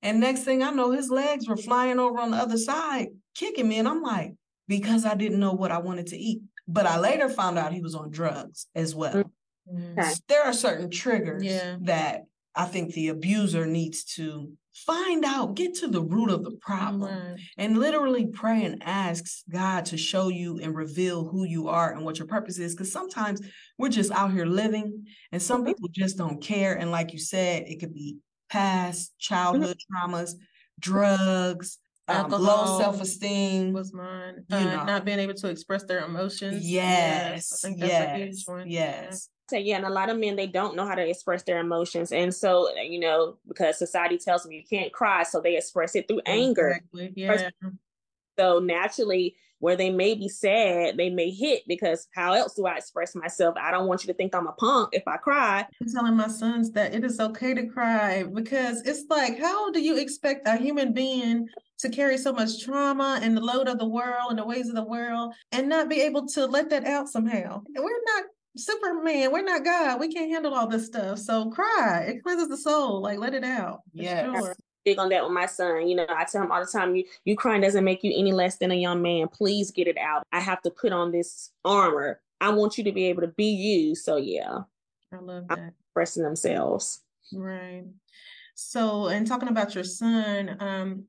And 0.00 0.20
next 0.20 0.44
thing 0.44 0.62
I 0.62 0.70
know, 0.70 0.92
his 0.92 1.10
legs 1.10 1.48
were 1.48 1.56
flying 1.56 1.98
over 1.98 2.20
on 2.20 2.30
the 2.30 2.36
other 2.36 2.56
side, 2.56 3.08
kicking 3.34 3.68
me. 3.68 3.78
And 3.78 3.88
I'm 3.88 4.00
like, 4.00 4.34
because 4.68 5.04
I 5.04 5.16
didn't 5.16 5.40
know 5.40 5.52
what 5.52 5.72
I 5.72 5.78
wanted 5.78 6.06
to 6.08 6.16
eat. 6.16 6.40
But 6.72 6.86
I 6.86 6.98
later 6.98 7.28
found 7.28 7.58
out 7.58 7.72
he 7.72 7.82
was 7.82 7.94
on 7.94 8.10
drugs 8.10 8.66
as 8.74 8.94
well. 8.94 9.24
Mm-hmm. 9.72 9.98
Okay. 9.98 10.12
There 10.28 10.44
are 10.44 10.52
certain 10.52 10.90
triggers 10.90 11.44
yeah. 11.44 11.76
that 11.82 12.22
I 12.54 12.64
think 12.64 12.92
the 12.92 13.08
abuser 13.08 13.66
needs 13.66 14.04
to 14.16 14.52
find 14.74 15.24
out, 15.24 15.56
get 15.56 15.74
to 15.74 15.88
the 15.88 16.00
root 16.00 16.30
of 16.30 16.44
the 16.44 16.52
problem, 16.52 17.12
mm-hmm. 17.12 17.34
and 17.58 17.78
literally 17.78 18.26
pray 18.26 18.64
and 18.64 18.82
ask 18.84 19.24
God 19.50 19.84
to 19.86 19.96
show 19.96 20.28
you 20.28 20.58
and 20.58 20.74
reveal 20.74 21.28
who 21.28 21.44
you 21.44 21.68
are 21.68 21.92
and 21.92 22.04
what 22.04 22.18
your 22.18 22.28
purpose 22.28 22.58
is. 22.58 22.74
Because 22.74 22.92
sometimes 22.92 23.40
we're 23.78 23.88
just 23.88 24.12
out 24.12 24.32
here 24.32 24.46
living, 24.46 25.06
and 25.32 25.42
some 25.42 25.64
people 25.64 25.88
just 25.92 26.16
don't 26.16 26.42
care. 26.42 26.74
And 26.74 26.90
like 26.90 27.12
you 27.12 27.18
said, 27.18 27.64
it 27.66 27.80
could 27.80 27.94
be 27.94 28.18
past 28.48 29.12
childhood 29.18 29.76
mm-hmm. 29.76 30.12
traumas, 30.14 30.34
drugs, 30.78 31.78
um, 32.10 32.30
low 32.30 32.78
self 32.78 33.00
esteem 33.00 33.72
was 33.72 33.92
mine. 33.92 34.44
You 34.48 34.56
uh, 34.56 34.64
know. 34.64 34.84
not 34.84 35.04
being 35.04 35.18
able 35.18 35.34
to 35.34 35.48
express 35.48 35.84
their 35.84 36.04
emotions. 36.04 36.68
Yes, 36.68 37.64
yes, 37.64 37.76
yes. 37.78 38.44
yes 38.66 39.28
say 39.50 39.60
yeah 39.60 39.76
and 39.76 39.84
a 39.84 39.90
lot 39.90 40.08
of 40.08 40.16
men 40.16 40.36
they 40.36 40.46
don't 40.46 40.76
know 40.76 40.86
how 40.86 40.94
to 40.94 41.06
express 41.06 41.42
their 41.42 41.58
emotions 41.58 42.12
and 42.12 42.32
so 42.32 42.72
you 42.76 43.00
know 43.00 43.36
because 43.46 43.76
society 43.76 44.16
tells 44.16 44.44
them 44.44 44.52
you 44.52 44.62
can't 44.62 44.92
cry 44.92 45.22
so 45.24 45.40
they 45.40 45.56
express 45.56 45.94
it 45.94 46.08
through 46.08 46.20
anger 46.24 46.80
yeah. 47.16 47.50
so 48.38 48.60
naturally 48.60 49.34
where 49.60 49.76
they 49.76 49.90
may 49.90 50.14
be 50.14 50.28
sad 50.28 50.96
they 50.96 51.08
may 51.08 51.30
hit 51.30 51.62
because 51.66 52.08
how 52.14 52.32
else 52.32 52.54
do 52.54 52.66
i 52.66 52.76
express 52.76 53.14
myself 53.14 53.54
i 53.60 53.70
don't 53.70 53.86
want 53.86 54.02
you 54.02 54.08
to 54.08 54.14
think 54.14 54.34
i'm 54.34 54.46
a 54.46 54.52
punk 54.52 54.88
if 54.92 55.06
i 55.06 55.16
cry 55.16 55.64
i'm 55.80 55.92
telling 55.92 56.16
my 56.16 56.28
sons 56.28 56.70
that 56.72 56.94
it 56.94 57.04
is 57.04 57.20
okay 57.20 57.54
to 57.54 57.66
cry 57.66 58.24
because 58.34 58.82
it's 58.82 59.04
like 59.08 59.38
how 59.38 59.70
do 59.70 59.80
you 59.80 59.96
expect 59.96 60.46
a 60.46 60.56
human 60.56 60.92
being 60.92 61.46
to 61.80 61.88
carry 61.88 62.18
so 62.18 62.32
much 62.32 62.62
trauma 62.62 63.18
and 63.22 63.36
the 63.36 63.40
load 63.40 63.68
of 63.68 63.78
the 63.78 63.88
world 63.88 64.30
and 64.30 64.38
the 64.38 64.44
ways 64.44 64.68
of 64.68 64.74
the 64.74 64.84
world 64.84 65.32
and 65.52 65.68
not 65.68 65.88
be 65.88 66.00
able 66.00 66.26
to 66.26 66.46
let 66.46 66.68
that 66.70 66.84
out 66.84 67.08
somehow. 67.08 67.62
And 67.74 67.84
we're 67.84 68.04
not 68.16 68.24
Superman, 68.56 69.30
we're 69.30 69.42
not 69.42 69.64
God. 69.64 70.00
We 70.00 70.12
can't 70.12 70.30
handle 70.30 70.54
all 70.54 70.66
this 70.66 70.86
stuff. 70.86 71.18
So 71.18 71.50
cry. 71.50 72.06
It 72.08 72.22
cleanses 72.22 72.48
the 72.48 72.56
soul. 72.56 73.00
Like 73.00 73.18
let 73.18 73.34
it 73.34 73.44
out. 73.44 73.80
Yeah. 73.92 74.24
Sure. 74.24 74.56
Big 74.84 74.98
on 74.98 75.10
that 75.10 75.22
with 75.22 75.32
my 75.32 75.46
son. 75.46 75.88
You 75.88 75.96
know, 75.96 76.06
I 76.08 76.24
tell 76.24 76.42
him 76.42 76.52
all 76.52 76.64
the 76.64 76.70
time, 76.70 76.96
you 76.96 77.04
you 77.24 77.36
crying 77.36 77.60
doesn't 77.60 77.84
make 77.84 78.02
you 78.02 78.12
any 78.16 78.32
less 78.32 78.56
than 78.56 78.70
a 78.70 78.74
young 78.74 79.02
man. 79.02 79.28
Please 79.28 79.70
get 79.70 79.88
it 79.88 79.98
out. 79.98 80.22
I 80.32 80.40
have 80.40 80.62
to 80.62 80.70
put 80.70 80.92
on 80.92 81.12
this 81.12 81.50
armor. 81.64 82.20
I 82.40 82.50
want 82.50 82.78
you 82.78 82.84
to 82.84 82.92
be 82.92 83.06
able 83.06 83.22
to 83.22 83.28
be 83.28 83.50
you. 83.50 83.94
So 83.94 84.16
yeah. 84.16 84.60
I 85.12 85.18
love 85.18 85.48
that. 85.48 85.74
Expressing 85.86 86.22
themselves. 86.22 87.02
Right. 87.32 87.84
So 88.54 89.08
and 89.08 89.26
talking 89.26 89.48
about 89.48 89.74
your 89.74 89.84
son, 89.84 90.56
um, 90.60 91.04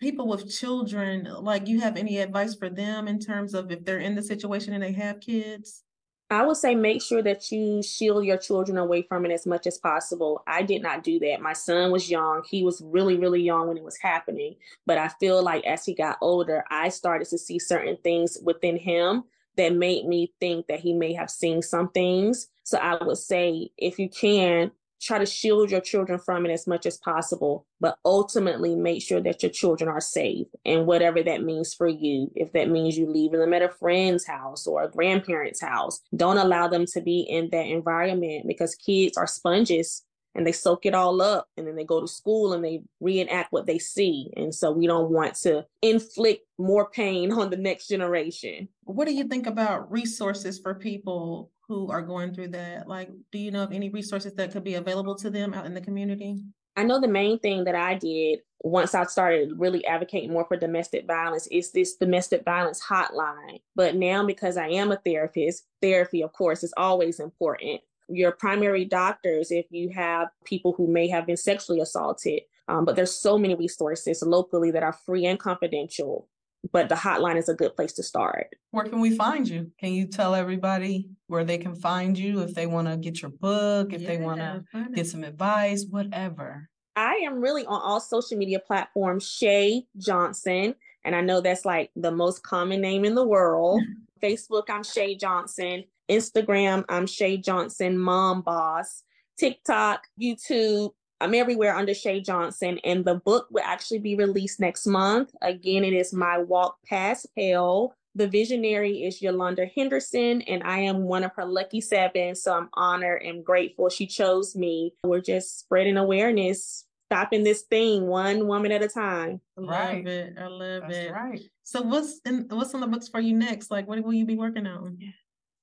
people 0.00 0.26
with 0.26 0.50
children, 0.50 1.28
like 1.40 1.68
you 1.68 1.80
have 1.80 1.96
any 1.96 2.18
advice 2.18 2.54
for 2.54 2.68
them 2.68 3.08
in 3.08 3.18
terms 3.18 3.54
of 3.54 3.70
if 3.70 3.84
they're 3.84 3.98
in 3.98 4.14
the 4.14 4.22
situation 4.22 4.72
and 4.74 4.82
they 4.82 4.92
have 4.92 5.20
kids? 5.20 5.82
I 6.28 6.44
would 6.44 6.56
say 6.56 6.74
make 6.74 7.02
sure 7.02 7.22
that 7.22 7.52
you 7.52 7.82
shield 7.82 8.24
your 8.24 8.36
children 8.36 8.78
away 8.78 9.02
from 9.02 9.24
it 9.24 9.30
as 9.30 9.46
much 9.46 9.66
as 9.66 9.78
possible. 9.78 10.42
I 10.48 10.62
did 10.62 10.82
not 10.82 11.04
do 11.04 11.20
that. 11.20 11.40
My 11.40 11.52
son 11.52 11.92
was 11.92 12.10
young. 12.10 12.42
He 12.48 12.64
was 12.64 12.82
really, 12.84 13.16
really 13.16 13.42
young 13.42 13.68
when 13.68 13.76
it 13.76 13.84
was 13.84 13.98
happening. 13.98 14.56
But 14.86 14.98
I 14.98 15.08
feel 15.08 15.40
like 15.42 15.64
as 15.64 15.84
he 15.84 15.94
got 15.94 16.18
older, 16.20 16.64
I 16.68 16.88
started 16.88 17.28
to 17.28 17.38
see 17.38 17.60
certain 17.60 17.96
things 18.02 18.38
within 18.42 18.76
him 18.76 19.22
that 19.56 19.74
made 19.74 20.06
me 20.06 20.32
think 20.40 20.66
that 20.66 20.80
he 20.80 20.92
may 20.92 21.12
have 21.12 21.30
seen 21.30 21.62
some 21.62 21.90
things. 21.90 22.48
So 22.64 22.78
I 22.78 23.02
would 23.02 23.18
say 23.18 23.70
if 23.78 23.98
you 23.98 24.08
can, 24.08 24.72
try 25.06 25.18
to 25.18 25.26
shield 25.26 25.70
your 25.70 25.80
children 25.80 26.18
from 26.18 26.44
it 26.44 26.50
as 26.50 26.66
much 26.66 26.84
as 26.84 26.98
possible, 26.98 27.66
but 27.80 27.98
ultimately 28.04 28.74
make 28.74 29.02
sure 29.02 29.20
that 29.20 29.42
your 29.42 29.52
children 29.52 29.88
are 29.88 30.00
safe 30.00 30.46
and 30.64 30.86
whatever 30.86 31.22
that 31.22 31.42
means 31.42 31.72
for 31.72 31.88
you. 31.88 32.30
If 32.34 32.52
that 32.52 32.70
means 32.70 32.98
you 32.98 33.08
leaving 33.08 33.40
them 33.40 33.54
at 33.54 33.62
a 33.62 33.68
friend's 33.68 34.26
house 34.26 34.66
or 34.66 34.82
a 34.82 34.90
grandparent's 34.90 35.60
house, 35.60 36.00
don't 36.14 36.38
allow 36.38 36.68
them 36.68 36.86
to 36.92 37.00
be 37.00 37.20
in 37.20 37.50
that 37.50 37.66
environment 37.66 38.46
because 38.46 38.74
kids 38.74 39.16
are 39.16 39.26
sponges 39.26 40.02
and 40.36 40.46
they 40.46 40.52
soak 40.52 40.84
it 40.84 40.94
all 40.94 41.22
up 41.22 41.48
and 41.56 41.66
then 41.66 41.76
they 41.76 41.84
go 41.84 42.00
to 42.00 42.06
school 42.06 42.52
and 42.52 42.62
they 42.62 42.82
reenact 43.00 43.52
what 43.52 43.66
they 43.66 43.78
see. 43.78 44.30
And 44.36 44.54
so 44.54 44.70
we 44.70 44.86
don't 44.86 45.10
want 45.10 45.34
to 45.36 45.64
inflict 45.80 46.46
more 46.58 46.90
pain 46.90 47.32
on 47.40 47.50
the 47.50 47.56
next 47.56 47.88
generation. 47.88 48.68
What 48.84 49.06
do 49.06 49.14
you 49.14 49.24
think 49.24 49.46
about 49.46 49.90
resources 49.90 50.58
for 50.58 50.74
people 50.74 51.50
who 51.68 51.90
are 51.90 52.02
going 52.02 52.34
through 52.34 52.48
that? 52.48 52.88
Like, 52.88 53.10
do 53.32 53.38
you 53.38 53.50
know 53.50 53.62
of 53.62 53.72
any 53.72 53.88
resources 53.88 54.34
that 54.34 54.52
could 54.52 54.64
be 54.64 54.74
available 54.74 55.14
to 55.16 55.30
them 55.30 55.54
out 55.54 55.66
in 55.66 55.74
the 55.74 55.80
community? 55.80 56.42
I 56.76 56.84
know 56.84 57.00
the 57.00 57.08
main 57.08 57.38
thing 57.38 57.64
that 57.64 57.74
I 57.74 57.94
did 57.94 58.40
once 58.60 58.94
I 58.94 59.04
started 59.04 59.52
really 59.56 59.84
advocating 59.86 60.32
more 60.32 60.44
for 60.44 60.56
domestic 60.56 61.06
violence 61.06 61.46
is 61.46 61.72
this 61.72 61.96
domestic 61.96 62.44
violence 62.44 62.82
hotline. 62.84 63.60
But 63.74 63.96
now, 63.96 64.26
because 64.26 64.56
I 64.56 64.68
am 64.68 64.92
a 64.92 65.00
therapist, 65.04 65.64
therapy, 65.80 66.22
of 66.22 66.32
course, 66.32 66.62
is 66.62 66.74
always 66.76 67.18
important. 67.18 67.80
Your 68.08 68.32
primary 68.32 68.84
doctors, 68.84 69.50
if 69.50 69.66
you 69.70 69.90
have 69.94 70.28
people 70.44 70.74
who 70.76 70.86
may 70.86 71.08
have 71.08 71.26
been 71.26 71.36
sexually 71.36 71.80
assaulted, 71.80 72.42
um, 72.68 72.84
but 72.84 72.94
there's 72.94 73.12
so 73.12 73.38
many 73.38 73.54
resources 73.54 74.22
locally 74.22 74.70
that 74.72 74.82
are 74.82 74.92
free 74.92 75.26
and 75.26 75.38
confidential 75.38 76.28
but 76.72 76.88
the 76.88 76.94
hotline 76.94 77.36
is 77.36 77.48
a 77.48 77.54
good 77.54 77.74
place 77.76 77.92
to 77.94 78.02
start. 78.02 78.54
Where 78.70 78.84
can 78.84 79.00
we 79.00 79.16
find 79.16 79.48
you? 79.48 79.70
Can 79.78 79.92
you 79.92 80.06
tell 80.06 80.34
everybody 80.34 81.08
where 81.26 81.44
they 81.44 81.58
can 81.58 81.74
find 81.74 82.18
you 82.18 82.40
if 82.40 82.54
they 82.54 82.66
want 82.66 82.88
to 82.88 82.96
get 82.96 83.22
your 83.22 83.30
book, 83.30 83.92
if 83.92 84.02
yeah, 84.02 84.08
they 84.08 84.16
want 84.18 84.40
to 84.40 84.64
get 84.94 85.06
some 85.06 85.24
advice, 85.24 85.86
whatever? 85.88 86.68
I 86.96 87.16
am 87.26 87.40
really 87.40 87.66
on 87.66 87.80
all 87.80 88.00
social 88.00 88.38
media 88.38 88.58
platforms, 88.58 89.28
Shay 89.28 89.84
Johnson. 89.98 90.74
And 91.04 91.14
I 91.14 91.20
know 91.20 91.40
that's 91.40 91.64
like 91.64 91.90
the 91.94 92.10
most 92.10 92.42
common 92.42 92.80
name 92.80 93.04
in 93.04 93.14
the 93.14 93.26
world. 93.26 93.82
Facebook, 94.22 94.64
I'm 94.68 94.82
Shay 94.82 95.14
Johnson. 95.14 95.84
Instagram, 96.10 96.84
I'm 96.88 97.06
Shay 97.06 97.36
Johnson, 97.36 97.98
Mom 97.98 98.42
Boss. 98.42 99.02
TikTok, 99.38 100.04
YouTube, 100.20 100.92
I'm 101.20 101.34
everywhere 101.34 101.74
under 101.74 101.94
Shay 101.94 102.20
Johnson, 102.20 102.78
and 102.84 103.04
the 103.04 103.14
book 103.14 103.48
will 103.50 103.62
actually 103.64 104.00
be 104.00 104.16
released 104.16 104.60
next 104.60 104.86
month. 104.86 105.34
Again, 105.40 105.82
it 105.82 105.94
is 105.94 106.12
My 106.12 106.38
Walk 106.38 106.76
Past 106.86 107.26
Hell. 107.36 107.94
The 108.14 108.28
visionary 108.28 109.04
is 109.04 109.22
Yolanda 109.22 109.66
Henderson, 109.74 110.42
and 110.42 110.62
I 110.62 110.80
am 110.80 111.04
one 111.04 111.24
of 111.24 111.32
her 111.36 111.44
lucky 111.44 111.80
seven. 111.80 112.34
So 112.34 112.52
I'm 112.52 112.68
honored 112.74 113.22
and 113.22 113.44
grateful 113.44 113.88
she 113.88 114.06
chose 114.06 114.54
me. 114.54 114.92
We're 115.04 115.20
just 115.20 115.58
spreading 115.58 115.96
awareness, 115.96 116.84
stopping 117.10 117.44
this 117.44 117.62
thing 117.62 118.06
one 118.06 118.46
woman 118.46 118.72
at 118.72 118.82
a 118.82 118.88
time. 118.88 119.40
I 119.58 119.60
love 119.60 119.70
right. 119.70 120.06
it. 120.06 120.34
I 120.38 120.46
love 120.46 120.82
That's 120.82 120.96
it. 120.96 121.12
Right. 121.12 121.40
So 121.62 121.82
what's 121.82 122.20
in 122.26 122.46
what's 122.50 122.74
on 122.74 122.80
the 122.80 122.86
books 122.86 123.08
for 123.08 123.20
you 123.20 123.34
next? 123.34 123.70
Like, 123.70 123.88
what 123.88 124.02
will 124.02 124.14
you 124.14 124.26
be 124.26 124.36
working 124.36 124.66
on? 124.66 124.98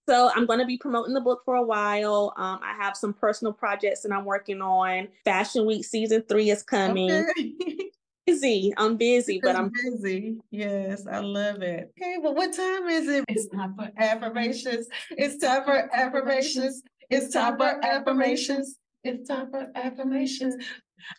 So 0.07 0.29
I'm 0.35 0.45
going 0.45 0.59
to 0.59 0.65
be 0.65 0.77
promoting 0.77 1.13
the 1.13 1.21
book 1.21 1.41
for 1.45 1.55
a 1.55 1.63
while. 1.63 2.33
Um, 2.35 2.59
I 2.61 2.75
have 2.81 2.97
some 2.97 3.13
personal 3.13 3.53
projects 3.53 4.01
that 4.01 4.11
I'm 4.11 4.25
working 4.25 4.61
on. 4.61 5.07
Fashion 5.23 5.65
Week 5.65 5.85
season 5.85 6.23
three 6.27 6.49
is 6.49 6.63
coming. 6.63 7.09
Okay. 7.11 7.53
busy. 8.25 8.73
I'm 8.77 8.97
busy, 8.97 9.39
but 9.41 9.55
I'm 9.55 9.71
busy. 9.71 10.37
Yes, 10.51 11.05
I 11.07 11.19
love 11.19 11.61
it. 11.61 11.91
Okay, 12.01 12.17
well, 12.21 12.33
what 12.33 12.53
time 12.53 12.87
is 12.87 13.07
it? 13.07 13.25
It's 13.27 13.47
time 13.47 13.75
for 13.75 13.89
affirmations. 13.97 14.87
It's 15.11 15.37
time 15.37 15.63
for 15.65 15.89
affirmations. 15.93 16.83
It's 17.09 17.33
time 17.33 17.57
for 17.57 17.79
affirmations. 17.85 18.77
It's 19.03 19.27
time 19.27 19.51
for 19.51 19.69
affirmations. 19.75 20.55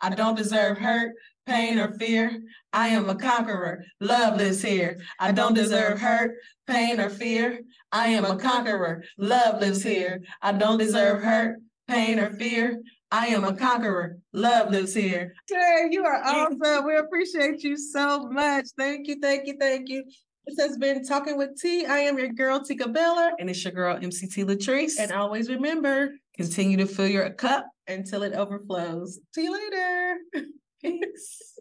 I 0.00 0.10
don't 0.10 0.36
deserve 0.36 0.78
hurt, 0.78 1.12
pain, 1.46 1.78
or 1.78 1.92
fear. 1.98 2.40
I 2.72 2.88
am 2.88 3.10
a 3.10 3.14
conqueror. 3.14 3.84
Love 4.00 4.38
lives 4.38 4.62
here. 4.62 4.98
I 5.18 5.32
don't 5.32 5.54
deserve 5.54 6.00
hurt, 6.00 6.36
pain, 6.66 7.00
or 7.00 7.10
fear. 7.10 7.60
I 7.92 8.08
am 8.08 8.24
a 8.24 8.36
conqueror. 8.36 9.04
Love 9.18 9.60
lives 9.60 9.82
here. 9.82 10.22
I 10.42 10.52
don't 10.52 10.78
deserve 10.78 11.22
hurt, 11.22 11.58
pain, 11.88 12.18
or 12.18 12.30
fear. 12.30 12.80
I 13.10 13.26
am 13.28 13.44
a 13.44 13.54
conqueror. 13.54 14.18
Love 14.32 14.70
lives 14.70 14.94
here. 14.94 15.34
Terry, 15.48 15.88
you 15.92 16.04
are 16.04 16.22
awesome. 16.24 16.86
We 16.86 16.96
appreciate 16.96 17.62
you 17.62 17.76
so 17.76 18.28
much. 18.28 18.66
Thank 18.76 19.06
you, 19.06 19.20
thank 19.20 19.46
you, 19.46 19.56
thank 19.58 19.88
you. 19.88 20.04
This 20.46 20.58
has 20.58 20.76
been 20.76 21.04
Talking 21.04 21.38
with 21.38 21.58
T. 21.60 21.86
I 21.86 22.00
am 22.00 22.18
your 22.18 22.28
girl, 22.28 22.62
Tika 22.62 22.88
Bella. 22.88 23.32
And 23.38 23.48
it's 23.48 23.64
your 23.64 23.72
girl, 23.72 23.96
MCT 23.96 24.44
Latrice. 24.44 24.98
And 24.98 25.10
always 25.12 25.48
remember, 25.48 26.10
continue 26.36 26.76
to 26.78 26.86
fill 26.86 27.08
your 27.08 27.30
cup 27.30 27.66
until 27.88 28.22
it 28.24 28.34
overflows. 28.34 29.20
See 29.34 29.44
you 29.44 29.52
later. 29.52 30.18
Peace. 30.82 31.54